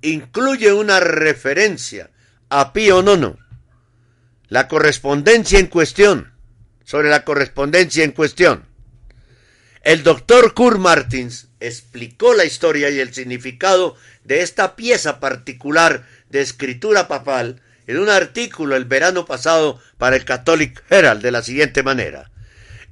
[0.00, 2.08] incluye una referencia
[2.48, 3.36] a Pío IX,
[4.48, 6.32] la correspondencia en cuestión,
[6.82, 8.64] sobre la correspondencia en cuestión.
[9.82, 16.40] El doctor Kurt Martins explicó la historia y el significado de esta pieza particular de
[16.40, 21.82] escritura papal en un artículo el verano pasado para el Catholic Herald de la siguiente
[21.82, 22.30] manera.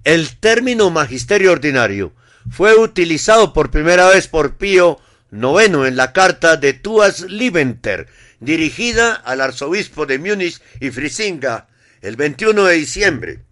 [0.02, 2.12] El término magisterio ordinario
[2.50, 4.98] fue utilizado por primera vez por Pío
[5.30, 8.08] IX en la carta de Tuas Libenter,
[8.40, 11.68] dirigida al arzobispo de Múnich y Frisinga
[12.02, 13.44] el 21 de diciembre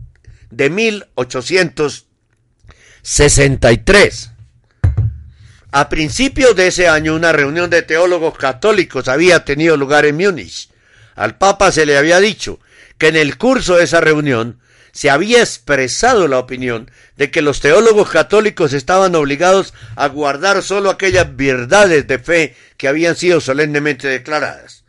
[0.51, 0.71] de
[3.03, 4.31] 1863.
[5.71, 10.71] A principios de ese año una reunión de teólogos católicos había tenido lugar en Múnich.
[11.15, 12.59] Al Papa se le había dicho
[12.97, 14.61] que en el curso de esa reunión
[14.93, 20.91] se había expresado la opinión de que los teólogos católicos estaban obligados a guardar sólo
[20.91, 24.85] aquellas verdades de fe que habían sido solemnemente declaradas.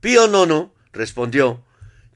[0.00, 1.64] Pío IX respondió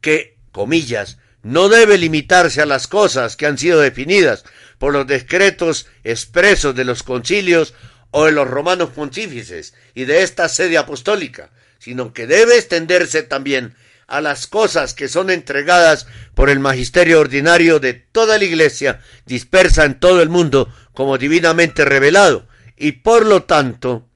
[0.01, 4.45] que, comillas, no debe limitarse a las cosas que han sido definidas
[4.79, 7.75] por los decretos expresos de los concilios
[8.11, 13.75] o de los romanos pontífices y de esta sede apostólica, sino que debe extenderse también
[14.07, 19.85] a las cosas que son entregadas por el magisterio ordinario de toda la Iglesia dispersa
[19.85, 22.47] en todo el mundo como divinamente revelado
[22.77, 24.09] y por lo tanto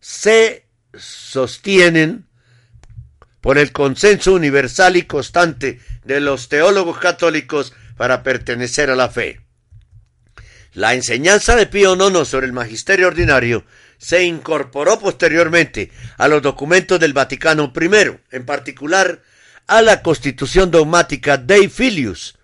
[0.00, 0.66] se
[0.96, 2.26] sostienen
[3.40, 9.43] por el consenso universal y constante de los teólogos católicos para pertenecer a la fe.
[10.74, 13.64] La enseñanza de Pío IX sobre el magisterio ordinario
[13.96, 19.22] se incorporó posteriormente a los documentos del Vaticano I, en particular
[19.68, 22.36] a la Constitución dogmática Dei Filius,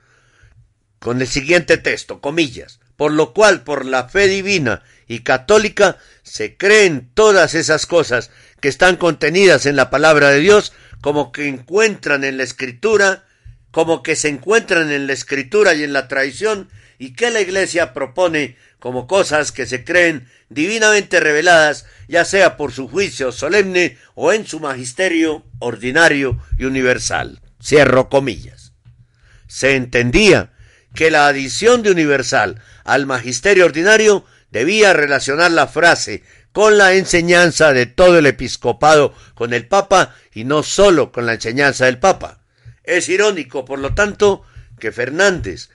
[1.01, 6.57] con el siguiente texto, comillas, por lo cual por la fe divina y católica se
[6.57, 12.23] creen todas esas cosas que están contenidas en la palabra de Dios como que encuentran
[12.23, 13.25] en la escritura,
[13.73, 16.69] como que se encuentran en la escritura y en la tradición
[17.01, 22.73] y que la Iglesia propone como cosas que se creen divinamente reveladas, ya sea por
[22.73, 27.41] su juicio solemne o en su magisterio ordinario y universal.
[27.61, 28.75] Cierro comillas.
[29.49, 30.53] Se entendía
[30.95, 36.23] que la adición de universal al magisterio ordinario debía relacionar la frase
[36.53, 41.33] con la enseñanza de todo el episcopado con el Papa y no sólo con la
[41.33, 42.43] enseñanza del Papa.
[42.85, 44.45] Es irónico, por lo tanto,
[44.79, 45.71] que Fernández,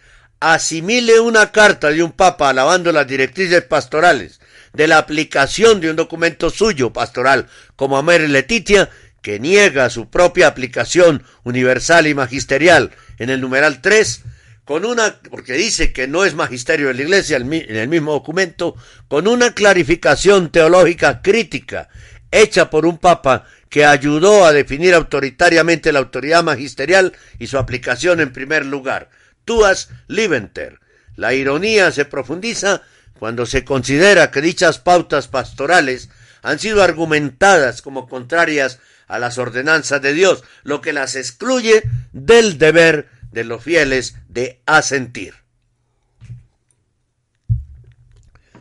[0.54, 4.40] asimile una carta de un papa alabando las directrices pastorales
[4.74, 8.92] de la aplicación de un documento suyo pastoral como Amer Letitia,
[9.24, 14.22] que niega su propia aplicación universal y magisterial en el numeral 3,
[14.66, 18.76] con una, porque dice que no es magisterio de la Iglesia en el mismo documento,
[19.08, 21.90] con una clarificación teológica crítica
[22.30, 28.20] hecha por un papa que ayudó a definir autoritariamente la autoridad magisterial y su aplicación
[28.20, 29.10] en primer lugar.
[29.46, 30.80] Tuas Libenter.
[31.16, 32.82] La ironía se profundiza
[33.20, 36.10] cuando se considera que dichas pautas pastorales
[36.42, 42.58] han sido argumentadas como contrarias a las ordenanzas de Dios, lo que las excluye del
[42.58, 45.36] deber de los fieles de asentir.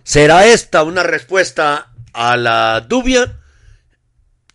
[0.02, 3.40] ¿Será esta una respuesta a la dubia?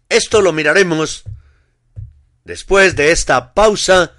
[0.08, 1.24] Esto lo miraremos
[2.44, 4.14] después de esta pausa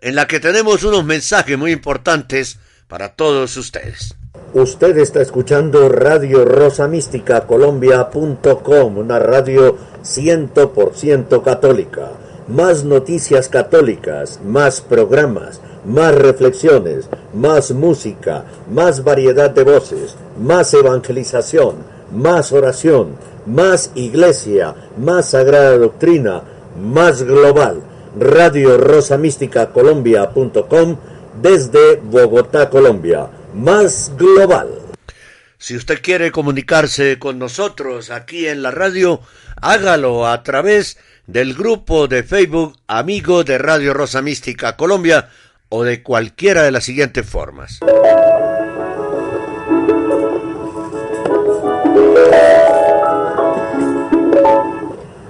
[0.00, 4.14] en la que tenemos unos mensajes muy importantes para todos ustedes.
[4.52, 12.10] Usted está escuchando Radio Rosa Mística Colombia.com, una radio 100% católica.
[12.48, 21.76] Más noticias católicas, más programas, más reflexiones, más música, más variedad de voces, más evangelización,
[22.12, 26.42] más oración, más iglesia, más sagrada doctrina,
[26.76, 27.82] más global
[28.18, 30.96] Radio Rosa Mística Colombia.com
[31.40, 33.28] desde Bogotá, Colombia.
[33.54, 34.68] Más global.
[35.58, 39.20] Si usted quiere comunicarse con nosotros aquí en la radio,
[39.60, 45.28] hágalo a través del grupo de Facebook Amigo de Radio Rosa Mística Colombia
[45.68, 47.80] o de cualquiera de las siguientes formas.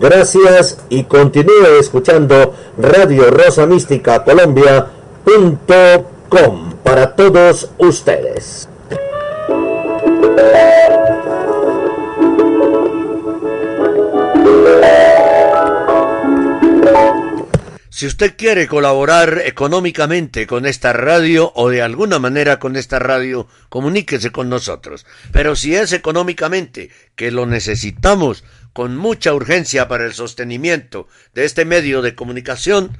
[0.00, 4.88] Gracias y continúe escuchando Radio Rosa Mística Colombia.com
[6.84, 8.68] para todos ustedes.
[17.98, 23.48] Si usted quiere colaborar económicamente con esta radio o de alguna manera con esta radio,
[23.68, 25.04] comuníquese con nosotros.
[25.32, 28.44] Pero si es económicamente, que lo necesitamos
[28.78, 32.96] con mucha urgencia para el sostenimiento de este medio de comunicación,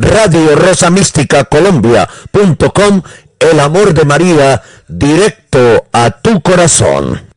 [0.02, 3.02] Radio Rosa Mística Colombia.com
[3.40, 7.28] el amor de María directo a tu corazón.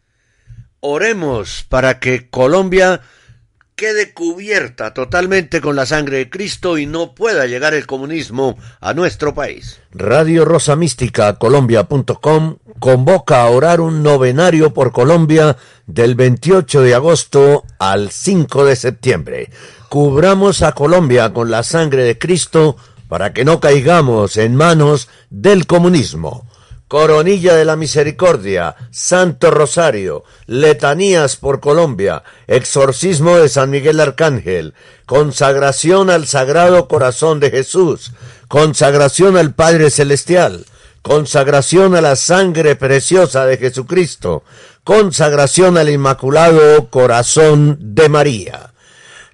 [0.80, 3.00] Oremos para que Colombia
[3.74, 8.94] quede cubierta totalmente con la sangre de Cristo y no pueda llegar el comunismo a
[8.94, 9.80] nuestro país.
[9.92, 15.56] Radio Rosa Mística Colombia.com convoca a orar un novenario por Colombia
[15.86, 19.50] del 28 de agosto al 5 de septiembre.
[19.88, 22.76] Cubramos a Colombia con la sangre de Cristo
[23.08, 26.46] para que no caigamos en manos del comunismo.
[26.92, 34.74] Coronilla de la Misericordia, Santo Rosario, Letanías por Colombia, Exorcismo de San Miguel Arcángel,
[35.06, 38.12] consagración al Sagrado Corazón de Jesús,
[38.46, 40.66] consagración al Padre Celestial,
[41.00, 44.42] consagración a la sangre preciosa de Jesucristo,
[44.84, 48.74] consagración al Inmaculado Corazón de María.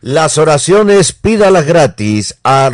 [0.00, 2.70] Las oraciones pídalas gratis a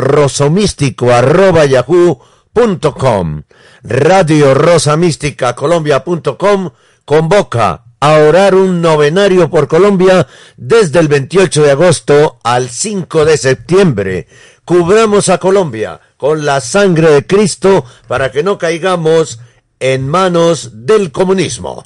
[2.55, 3.43] rosomístico.yahoo.com.
[3.83, 6.71] Radio Rosa Mística Colombia.com
[7.05, 10.27] convoca a orar un novenario por Colombia
[10.57, 14.29] desde el 28 de agosto al 5 de septiembre.
[14.65, 19.41] Cubramos a Colombia con la sangre de Cristo para que no caigamos
[19.81, 21.85] en manos del comunismo.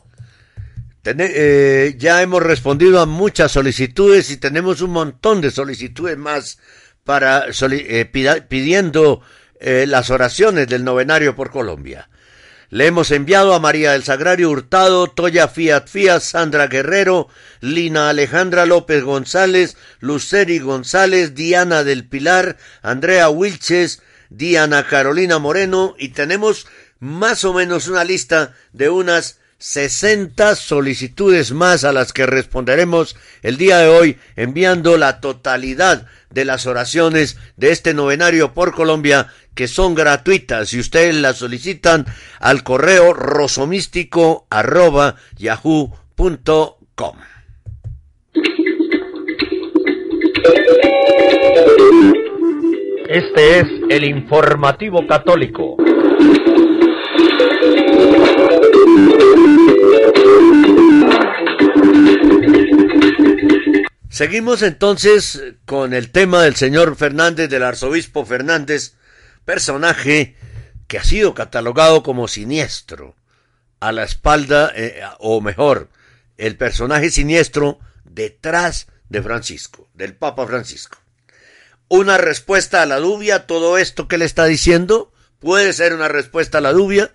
[1.04, 6.58] Eh, ya hemos respondido a muchas solicitudes y tenemos un montón de solicitudes más
[7.04, 8.04] para eh,
[8.48, 9.22] pidiendo
[9.60, 12.08] eh, las oraciones del novenario por Colombia.
[12.70, 17.28] Le hemos enviado a María del Sagrario Hurtado, Toya Fiat Fiat, Sandra Guerrero,
[17.60, 26.10] Lina Alejandra López González, Luceri González, Diana del Pilar, Andrea Wilches, Diana Carolina Moreno y
[26.10, 26.66] tenemos
[27.00, 33.56] más o menos una lista de unas 60 solicitudes más a las que responderemos el
[33.56, 39.66] día de hoy enviando la totalidad de las oraciones de este novenario por Colombia que
[39.66, 42.06] son gratuitas si ustedes las solicitan
[42.38, 47.16] al correo rosomístico arroba yahoo.com.
[53.08, 55.76] Este es el informativo católico.
[64.18, 68.94] Seguimos entonces con el tema del señor Fernández, del arzobispo Fernández,
[69.44, 70.34] personaje
[70.88, 73.14] que ha sido catalogado como siniestro
[73.78, 75.88] a la espalda, eh, o mejor,
[76.36, 80.98] el personaje siniestro detrás de Francisco, del Papa Francisco.
[81.86, 86.58] Una respuesta a la dubia, todo esto que le está diciendo, puede ser una respuesta
[86.58, 87.12] a la dubia,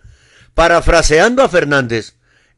[0.53, 2.15] parafraseando a Fernández,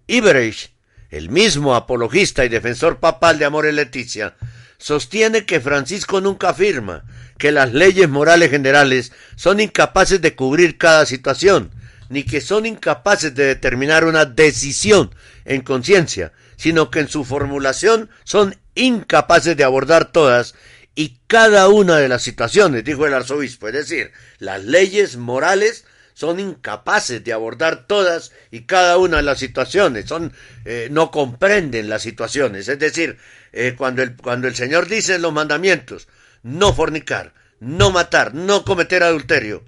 [0.08, 0.76] Iberich
[1.16, 4.36] el mismo apologista y defensor papal de Amor y Leticia,
[4.78, 7.06] sostiene que Francisco nunca afirma
[7.38, 11.72] que las leyes morales generales son incapaces de cubrir cada situación,
[12.10, 15.14] ni que son incapaces de determinar una decisión
[15.46, 20.56] en conciencia, sino que en su formulación son incapaces de abordar todas
[20.96, 23.68] y cada una de las situaciones, dijo el arzobispo.
[23.68, 25.86] Es decir, las leyes morales
[26.16, 31.90] son incapaces de abordar todas y cada una de las situaciones, son, eh, no comprenden
[31.90, 32.70] las situaciones.
[32.70, 33.18] Es decir,
[33.52, 36.08] eh, cuando, el, cuando el Señor dice los mandamientos,
[36.42, 39.66] no fornicar, no matar, no cometer adulterio,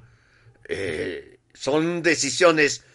[0.70, 2.86] eh, son decisiones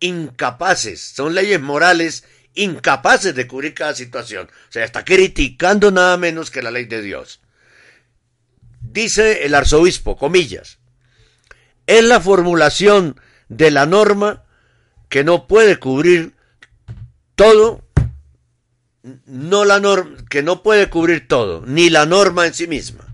[0.00, 4.46] incapaces, son leyes morales incapaces de cubrir cada situación.
[4.68, 7.40] O sea, está criticando nada menos que la ley de Dios.
[8.82, 10.78] Dice el arzobispo, comillas,
[11.88, 13.18] es la formulación
[13.48, 14.44] de la norma
[15.08, 16.34] que no puede cubrir
[17.34, 17.82] todo,
[19.24, 23.06] no la norma, que no puede cubrir todo, ni la norma en sí misma.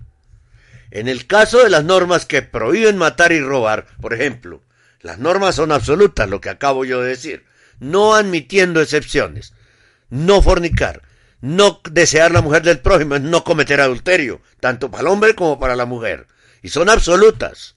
[0.91, 4.61] En el caso de las normas que prohíben matar y robar, por ejemplo,
[4.99, 7.45] las normas son absolutas, lo que acabo yo de decir,
[7.79, 9.53] no admitiendo excepciones.
[10.09, 11.01] No fornicar,
[11.39, 15.77] no desear la mujer del prójimo, no cometer adulterio, tanto para el hombre como para
[15.77, 16.27] la mujer.
[16.61, 17.74] Y son absolutas.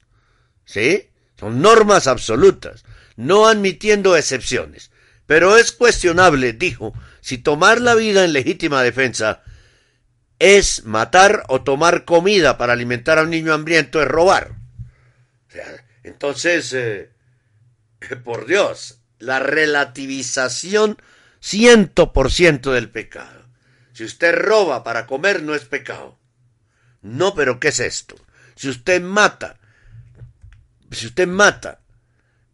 [0.69, 1.09] ¿Sí?
[1.41, 2.85] Son normas absolutas,
[3.16, 4.91] no admitiendo excepciones.
[5.25, 6.93] Pero es cuestionable, dijo,
[7.23, 9.43] si tomar la vida en legítima defensa
[10.39, 14.57] es matar o tomar comida para alimentar a un niño hambriento, es robar.
[15.49, 17.12] O sea, entonces, eh,
[18.25, 21.01] por Dios, la relativización
[21.41, 23.47] ciento por ciento del pecado.
[23.95, 26.19] Si usted roba para comer, no es pecado.
[27.01, 28.16] No, pero ¿qué es esto?
[28.55, 29.57] Si usted mata,
[30.91, 31.80] si usted mata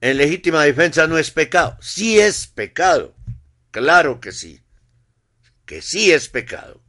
[0.01, 1.79] en legítima defensa, no es pecado.
[1.81, 3.15] Sí es pecado.
[3.71, 4.61] Claro que sí.
[5.65, 6.85] Que sí es pecado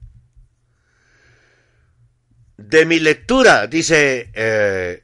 [2.57, 5.03] de mi lectura, dice, eh,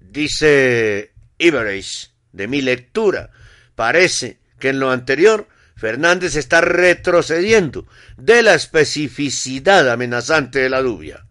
[0.00, 3.30] dice Iberis, de mi lectura,
[3.74, 11.25] parece que en lo anterior Fernández está retrocediendo de la especificidad amenazante de la dubia.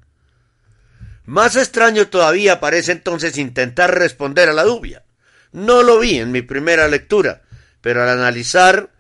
[1.26, 5.04] Más extraño todavía parece entonces intentar responder a la dubia.
[5.52, 7.42] No lo vi en mi primera lectura,
[7.82, 8.92] pero al analizar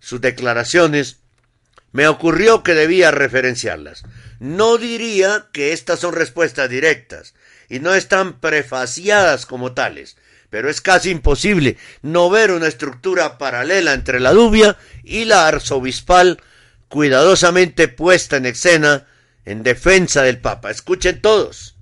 [0.00, 1.18] sus declaraciones
[1.92, 4.02] me ocurrió que debía referenciarlas.
[4.40, 7.34] No diría que estas son respuestas directas
[7.68, 10.16] y no están prefaciadas como tales,
[10.50, 16.40] pero es casi imposible no ver una estructura paralela entre la dubia y la arzobispal
[16.88, 19.06] cuidadosamente puesta en escena
[19.44, 20.70] en defensa del Papa.
[20.70, 21.73] Escuchen todos.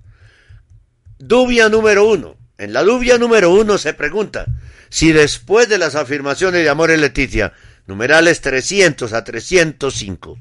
[1.25, 2.35] Dubia número uno.
[2.57, 4.45] En la dubia número uno se pregunta
[4.89, 7.53] si después de las afirmaciones de Amor y Leticia,
[7.87, 10.37] numerales 300 a 305,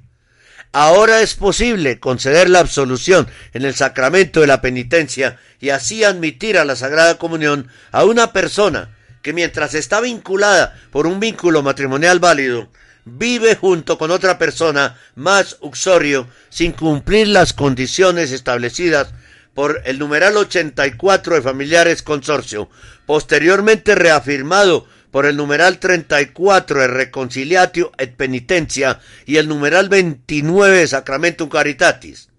[0.73, 6.59] Ahora es posible conceder la absolución en el sacramento de la penitencia y así admitir
[6.59, 12.19] a la Sagrada Comunión a una persona que mientras está vinculada por un vínculo matrimonial
[12.19, 12.71] válido,
[13.05, 19.13] vive junto con otra persona más uxorio sin cumplir las condiciones establecidas
[19.55, 22.71] por el numeral 84 de Familiares Consorcio,
[23.07, 30.89] posteriormente reafirmado por el numeral 34 de Reconciliatio et Penitencia y el numeral 29 de
[30.89, 32.31] Sacramentum Caritatis.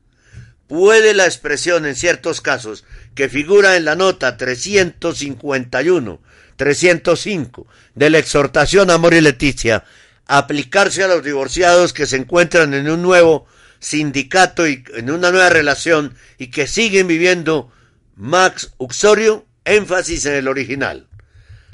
[0.68, 2.84] Puede la expresión en ciertos casos
[3.14, 6.20] que figura en la nota 351,
[6.56, 9.84] 305 de la exhortación Amor y Leticia
[10.26, 13.46] aplicarse a los divorciados que se encuentran en un nuevo
[13.84, 17.72] sindicato y en una nueva relación y que siguen viviendo
[18.16, 21.08] Max Uxorio, énfasis en el original.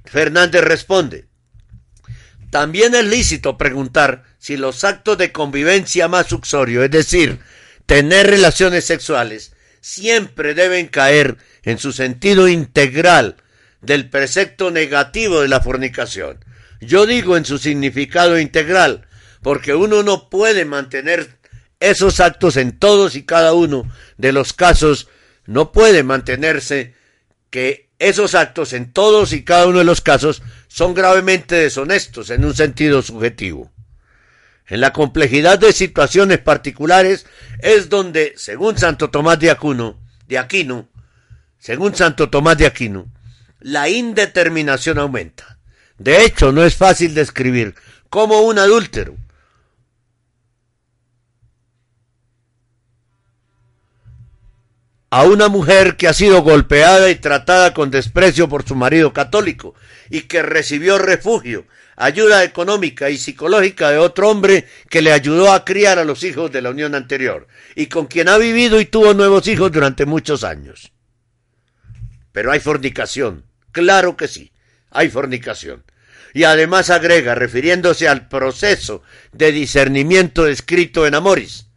[0.06, 1.28] Fernández responde,
[2.50, 7.40] también es lícito preguntar si los actos de convivencia más uxorio, es decir,
[7.86, 13.36] tener relaciones sexuales, siempre deben caer en su sentido integral
[13.82, 16.44] del precepto negativo de la fornicación.
[16.82, 19.08] Yo digo en su significado integral,
[19.42, 21.39] porque uno no puede mantener
[21.80, 25.08] esos actos en todos y cada uno de los casos,
[25.46, 26.94] no puede mantenerse
[27.50, 32.46] que esos actos en todos y cada uno de los casos son gravemente deshonestos en
[32.46, 33.72] un sentido subjetivo.
[34.68, 37.26] En la complejidad de situaciones particulares
[37.60, 40.88] es donde, según Santo Tomás de Aquino, de Aquino,
[41.58, 43.08] según Santo Tomás de Aquino,
[43.60, 45.58] la indeterminación aumenta.
[45.98, 47.76] De hecho, no es fácil describir
[48.10, 49.18] cómo un adúltero
[55.10, 59.74] a una mujer que ha sido golpeada y tratada con desprecio por su marido católico
[60.10, 65.66] y que recibió refugio, ayuda económica y psicológica de otro hombre que le ayudó a
[65.66, 69.14] criar a los hijos de la unión anterior y con quien ha vivido y tuvo
[69.14, 70.92] nuevos hijos durante muchos años.
[72.32, 74.52] Pero hay fornicación, claro que sí,
[74.92, 75.84] hay fornicación.
[76.32, 79.02] Y además agrega, refiriéndose al proceso
[79.32, 81.69] de discernimiento descrito en Amoris,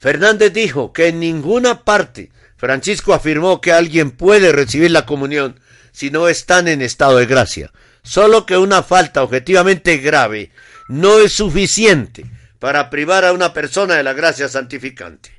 [0.00, 5.60] Fernández dijo que en ninguna parte Francisco afirmó que alguien puede recibir la comunión
[5.92, 7.70] si no están en estado de gracia.
[8.02, 10.52] Solo que una falta objetivamente grave
[10.88, 12.24] no es suficiente
[12.58, 15.32] para privar a una persona de la gracia santificante.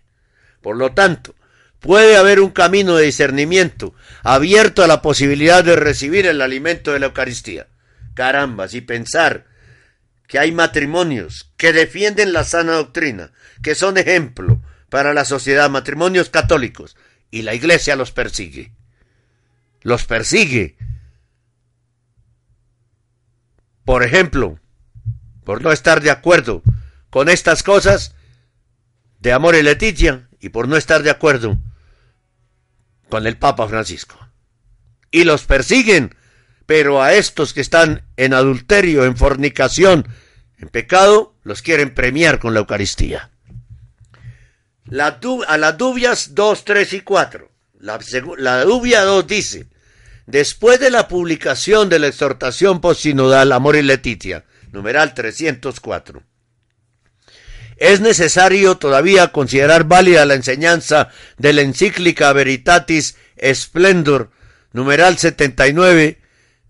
[0.61, 1.33] Por lo tanto,
[1.79, 6.99] puede haber un camino de discernimiento abierto a la posibilidad de recibir el alimento de
[6.99, 7.65] la Eucaristía.
[8.13, 9.45] Caramba, si pensar
[10.31, 16.29] que hay matrimonios que defienden la sana doctrina, que son ejemplo para la sociedad, matrimonios
[16.29, 16.95] católicos,
[17.31, 18.71] y la iglesia los persigue.
[19.81, 20.77] Los persigue.
[23.83, 24.57] Por ejemplo,
[25.43, 26.63] por no estar de acuerdo
[27.09, 28.15] con estas cosas
[29.19, 31.57] de amor y Leticia y por no estar de acuerdo
[33.09, 34.17] con el Papa Francisco.
[35.11, 36.15] Y los persiguen,
[36.71, 40.07] pero a estos que están en adulterio, en fornicación,
[40.57, 43.29] en pecado, los quieren premiar con la Eucaristía.
[44.85, 45.19] La
[45.49, 47.51] a las dubias 2, 3 y 4.
[47.79, 49.67] La, dubia 2 dice,
[50.27, 56.23] después de la publicación de la exhortación postsinodal Amor y Letitia, numeral 304,
[57.75, 63.17] es necesario todavía considerar válida la enseñanza de la encíclica Veritatis
[63.53, 64.31] Splendor,
[64.71, 66.20] numeral 79,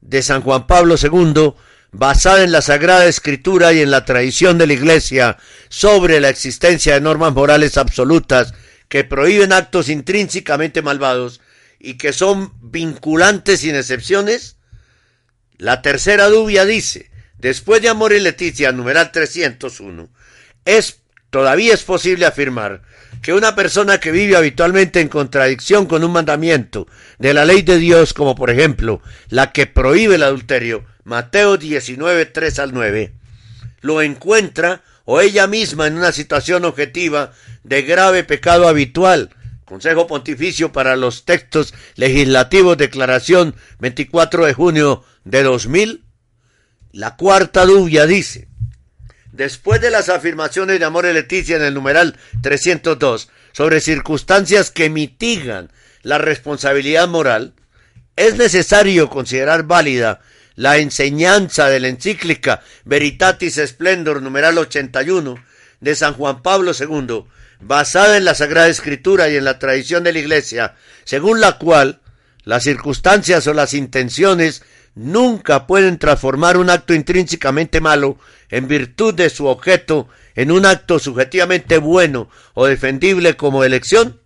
[0.02, 1.54] de San Juan Pablo II,
[1.92, 5.38] basada en la Sagrada Escritura y en la tradición de la Iglesia
[5.70, 8.54] sobre la existencia de normas morales absolutas
[8.90, 11.42] que prohíben actos intrínsecamente malvados
[11.80, 14.58] y que son vinculantes sin excepciones?
[15.58, 20.10] La tercera dubia dice, después de Amor y Leticia, numeral 301,
[20.66, 21.01] es
[21.32, 22.82] Todavía es posible afirmar
[23.22, 26.88] que una persona que vive habitualmente en contradicción con un mandamiento
[27.20, 32.26] de la ley de Dios, como por ejemplo la que prohíbe el adulterio, Mateo 19,
[32.26, 33.14] 3 al 9,
[33.80, 37.32] lo encuentra o ella misma en una situación objetiva
[37.64, 39.30] de grave pecado habitual.
[39.64, 46.04] Consejo Pontificio para los textos legislativos, declaración 24 de junio de 2000.
[46.92, 48.50] La cuarta dubia dice,
[49.32, 54.90] Después de las afirmaciones de Amor y Leticia en el numeral 302 sobre circunstancias que
[54.90, 55.72] mitigan
[56.04, 57.54] la responsabilidad moral,
[58.16, 60.20] es necesario considerar válida
[60.56, 65.44] la enseñanza de la encíclica Veritatis Splendor numeral 81
[65.80, 67.26] de San Juan Pablo II,
[67.62, 70.76] basada en la Sagrada Escritura y en la tradición de la Iglesia,
[71.06, 72.02] según la cual
[72.44, 74.64] las circunstancias o las intenciones
[74.96, 78.18] nunca pueden transformar un acto intrínsecamente malo
[78.50, 84.22] en virtud de su objeto en un acto subjetivamente bueno o defendible como elección?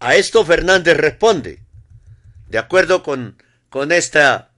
[0.00, 1.60] A esto Fernández responde,
[2.48, 4.50] de acuerdo con, con esta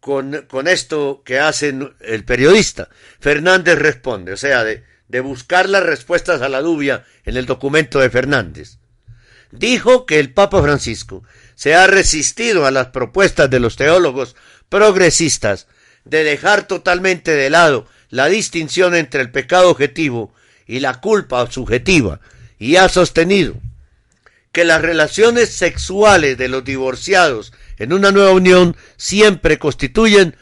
[0.00, 2.88] con, con, esto que hace el periodista.
[3.20, 8.00] Fernández responde, o sea, de, de buscar las respuestas a la dubia en el documento
[8.00, 8.78] de Fernández.
[9.52, 11.22] Dijo que el Papa Francisco
[11.54, 14.36] se ha resistido a las propuestas de los teólogos
[14.68, 15.66] progresistas
[16.04, 20.34] de dejar totalmente de lado la distinción entre el pecado objetivo
[20.66, 22.20] y la culpa subjetiva
[22.58, 23.54] y ha sostenido
[24.52, 30.36] que las relaciones sexuales de los divorciados en una nueva unión siempre constituyen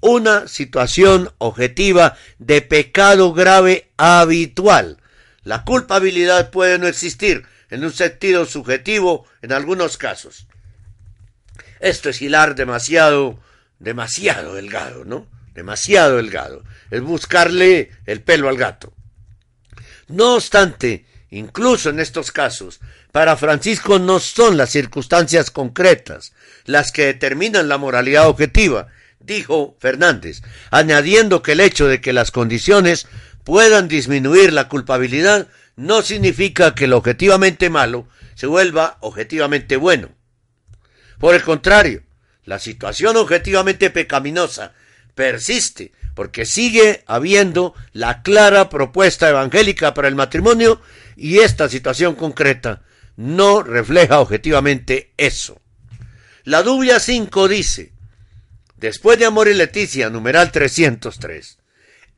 [0.00, 4.98] una situación objetiva de pecado grave habitual.
[5.44, 10.48] La culpabilidad puede no existir en un sentido subjetivo en algunos casos.
[11.82, 13.40] Esto es hilar demasiado,
[13.80, 15.26] demasiado delgado, ¿no?
[15.52, 16.62] Demasiado delgado.
[16.92, 18.94] Es buscarle el pelo al gato.
[20.06, 22.78] No obstante, incluso en estos casos,
[23.10, 26.32] para Francisco no son las circunstancias concretas
[26.66, 28.86] las que determinan la moralidad objetiva,
[29.18, 33.08] dijo Fernández, añadiendo que el hecho de que las condiciones
[33.42, 38.06] puedan disminuir la culpabilidad no significa que lo objetivamente malo
[38.36, 40.10] se vuelva objetivamente bueno.
[41.22, 42.02] Por el contrario,
[42.46, 44.72] la situación objetivamente pecaminosa
[45.14, 50.82] persiste porque sigue habiendo la clara propuesta evangélica para el matrimonio
[51.14, 52.82] y esta situación concreta
[53.14, 55.60] no refleja objetivamente eso.
[56.42, 57.92] La dubia 5 dice,
[58.78, 61.58] después de Amor y Leticia, numeral 303,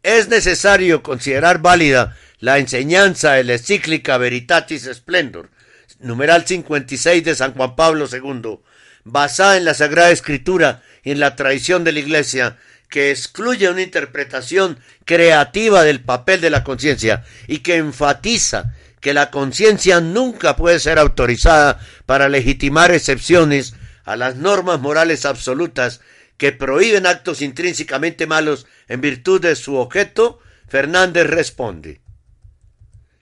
[0.02, 5.50] es necesario considerar válida la enseñanza de la encíclica Veritatis Splendor,
[5.98, 8.60] numeral 56 de San Juan Pablo II,
[9.04, 13.82] basada en la Sagrada Escritura y en la tradición de la Iglesia, que excluye una
[13.82, 20.80] interpretación creativa del papel de la conciencia y que enfatiza que la conciencia nunca puede
[20.80, 23.74] ser autorizada para legitimar excepciones
[24.04, 26.00] a las normas morales absolutas
[26.36, 32.00] que prohíben actos intrínsecamente malos en virtud de su objeto, Fernández responde.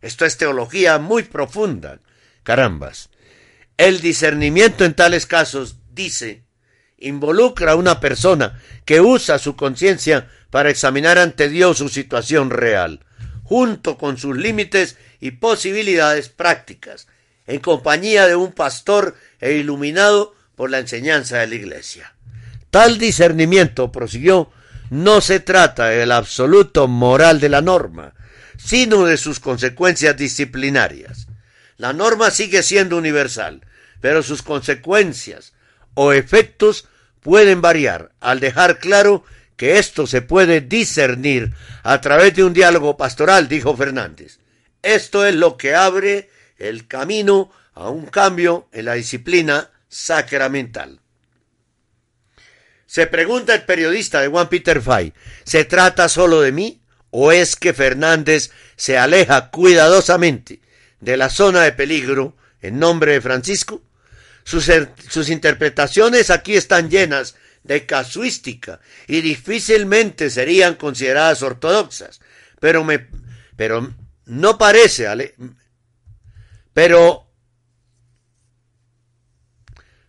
[0.00, 2.00] Esto es teología muy profunda.
[2.42, 3.08] Carambas.
[3.76, 6.44] El discernimiento en tales casos, dice,
[6.98, 13.00] involucra a una persona que usa su conciencia para examinar ante Dios su situación real,
[13.42, 17.08] junto con sus límites y posibilidades prácticas,
[17.46, 22.14] en compañía de un pastor e iluminado por la enseñanza de la Iglesia.
[22.70, 24.50] Tal discernimiento, prosiguió,
[24.90, 28.14] no se trata del absoluto moral de la norma,
[28.58, 31.26] sino de sus consecuencias disciplinarias.
[31.76, 33.66] La norma sigue siendo universal,
[34.00, 35.52] pero sus consecuencias
[35.94, 36.88] o efectos
[37.20, 39.24] pueden variar al dejar claro
[39.56, 44.38] que esto se puede discernir a través de un diálogo pastoral, dijo Fernández.
[44.82, 51.00] Esto es lo que abre el camino a un cambio en la disciplina sacramental.
[52.86, 55.14] Se pregunta el periodista de Juan Peter Fay,
[55.44, 60.61] ¿se trata solo de mí o es que Fernández se aleja cuidadosamente
[61.02, 63.82] de la zona de peligro en nombre de Francisco?
[64.44, 64.70] Sus,
[65.10, 72.20] sus interpretaciones aquí están llenas de casuística y difícilmente serían consideradas ortodoxas,
[72.58, 73.06] pero me
[73.56, 73.94] pero
[74.24, 75.34] no parece ale,
[76.72, 77.28] pero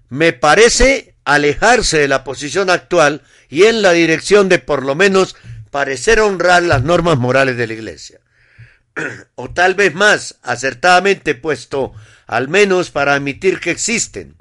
[0.10, 5.36] me parece alejarse de la posición actual y en la dirección de por lo menos
[5.70, 8.23] parecer honrar las normas morales de la Iglesia.
[9.36, 11.94] o tal vez más acertadamente puesto,
[12.28, 14.38] al menos para admitir que existen.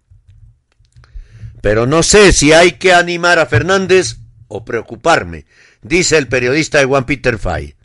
[1.61, 4.17] Pero no sé si hay que animar a Fernández
[4.49, 5.47] o preocuparme,
[5.81, 7.77] dice el periodista de Juan Peter Fay.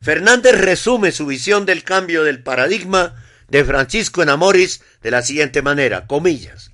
[0.00, 3.14] Fernández resume su visión del cambio del paradigma
[3.48, 6.70] de Francisco en Amoris de la siguiente manera, comillas,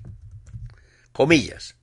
[1.13, 1.77] comillas.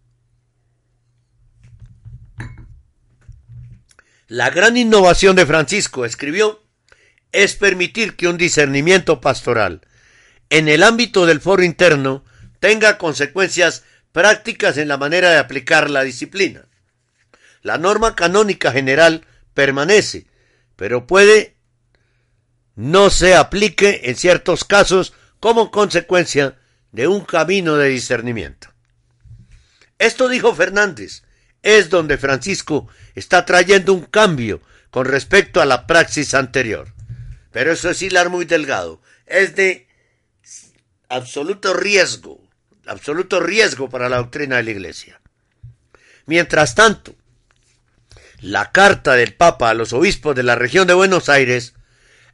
[4.27, 6.60] La gran innovación de Francisco, escribió,
[7.31, 9.81] es permitir que un discernimiento pastoral
[10.49, 12.23] en el ámbito del foro interno
[12.59, 16.65] tenga consecuencias prácticas en la manera de aplicar la disciplina.
[17.61, 20.27] La norma canónica general permanece,
[20.75, 21.55] pero puede
[22.75, 26.57] no se aplique en ciertos casos como consecuencia
[26.91, 28.69] de un camino de discernimiento.
[29.99, 31.23] Esto dijo Fernández,
[31.61, 36.93] es donde Francisco está trayendo un cambio con respecto a la praxis anterior.
[37.51, 39.87] Pero eso es hilar muy delgado, es de
[41.09, 42.41] absoluto riesgo,
[42.85, 45.21] absoluto riesgo para la doctrina de la Iglesia.
[46.25, 47.15] Mientras tanto,
[48.39, 51.73] la carta del Papa a los obispos de la región de Buenos Aires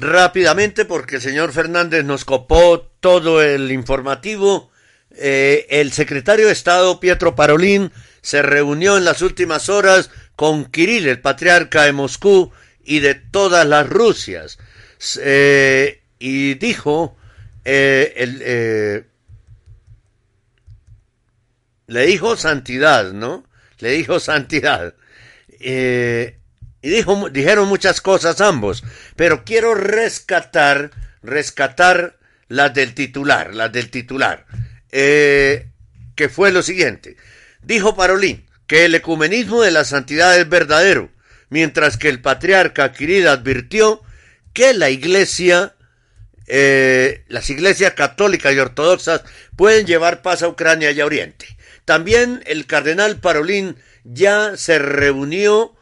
[0.00, 4.70] Rápidamente, porque el señor Fernández nos copó todo el informativo,
[5.10, 7.92] eh, el secretario de Estado, Pietro Parolín,
[8.22, 12.50] se reunió en las últimas horas con Kirill, el patriarca de Moscú
[12.82, 14.58] y de todas las Rusias,
[15.22, 17.18] eh, y dijo,
[17.66, 19.04] eh,
[21.88, 23.44] le dijo santidad, ¿no?
[23.80, 24.94] Le dijo santidad.
[25.60, 26.39] Eh,
[26.82, 28.82] y dijo, dijeron muchas cosas ambos,
[29.16, 30.90] pero quiero rescatar,
[31.22, 32.18] rescatar
[32.48, 34.46] las del titular, las del titular,
[34.90, 35.68] eh,
[36.14, 37.16] que fue lo siguiente.
[37.62, 41.10] Dijo Parolín que el ecumenismo de la santidad es verdadero,
[41.48, 44.02] mientras que el patriarca Kirill advirtió
[44.52, 45.74] que la iglesia,
[46.46, 49.22] eh, las iglesias católicas y ortodoxas
[49.56, 51.46] pueden llevar paz a Ucrania y a Oriente.
[51.84, 55.76] También el cardenal Parolín ya se reunió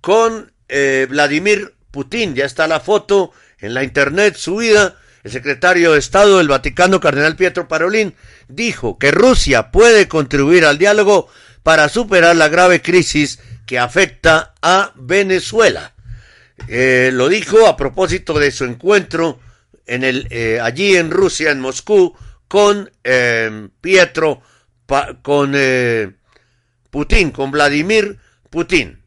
[0.00, 5.98] con eh, Vladimir Putin, ya está la foto en la internet subida, el secretario de
[5.98, 8.14] Estado del Vaticano, cardenal Pietro Parolín,
[8.48, 11.28] dijo que Rusia puede contribuir al diálogo
[11.62, 15.94] para superar la grave crisis que afecta a Venezuela.
[16.68, 19.40] Eh, lo dijo a propósito de su encuentro
[19.86, 22.14] en el, eh, allí en Rusia, en Moscú,
[22.48, 24.42] con eh, Pietro,
[25.22, 26.12] con eh,
[26.90, 28.18] Putin, con Vladimir
[28.50, 29.02] Putin.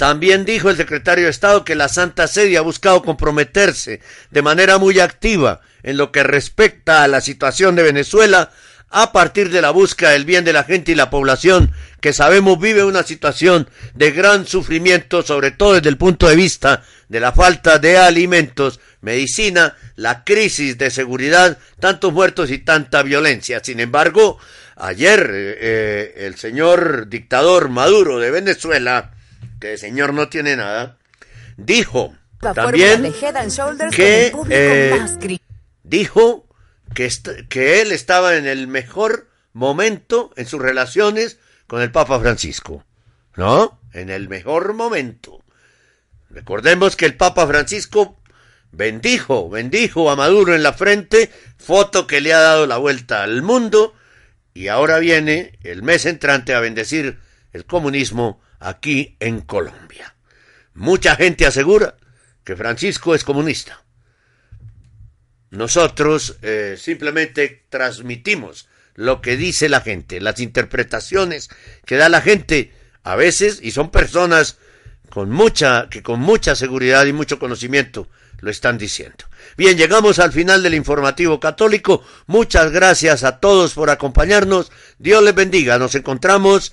[0.00, 4.78] También dijo el secretario de Estado que la Santa Sede ha buscado comprometerse de manera
[4.78, 8.50] muy activa en lo que respecta a la situación de Venezuela
[8.88, 12.58] a partir de la búsqueda del bien de la gente y la población que sabemos
[12.58, 17.32] vive una situación de gran sufrimiento, sobre todo desde el punto de vista de la
[17.32, 23.60] falta de alimentos, medicina, la crisis de seguridad, tantos muertos y tanta violencia.
[23.62, 24.38] Sin embargo,
[24.76, 29.10] ayer eh, el señor dictador Maduro de Venezuela,
[29.60, 30.98] que el señor no tiene nada,
[31.56, 35.38] dijo también fórmula de Head and Shoulders que, eh,
[35.84, 36.48] dijo
[36.94, 37.12] que,
[37.48, 42.84] que él estaba en el mejor momento en sus relaciones con el Papa Francisco.
[43.36, 43.78] ¿No?
[43.92, 45.42] En el mejor momento.
[46.30, 48.20] Recordemos que el Papa Francisco
[48.72, 53.42] bendijo, bendijo a Maduro en la frente, foto que le ha dado la vuelta al
[53.42, 53.94] mundo,
[54.54, 57.18] y ahora viene el mes entrante a bendecir
[57.52, 60.14] el comunismo aquí en Colombia.
[60.74, 61.96] Mucha gente asegura
[62.44, 63.82] que Francisco es comunista.
[65.50, 71.50] Nosotros eh, simplemente transmitimos lo que dice la gente, las interpretaciones
[71.84, 74.58] que da la gente a veces y son personas
[75.08, 78.08] con mucha que con mucha seguridad y mucho conocimiento
[78.40, 79.24] lo están diciendo.
[79.56, 82.02] Bien, llegamos al final del informativo católico.
[82.26, 84.70] Muchas gracias a todos por acompañarnos.
[84.98, 85.78] Dios les bendiga.
[85.78, 86.72] Nos encontramos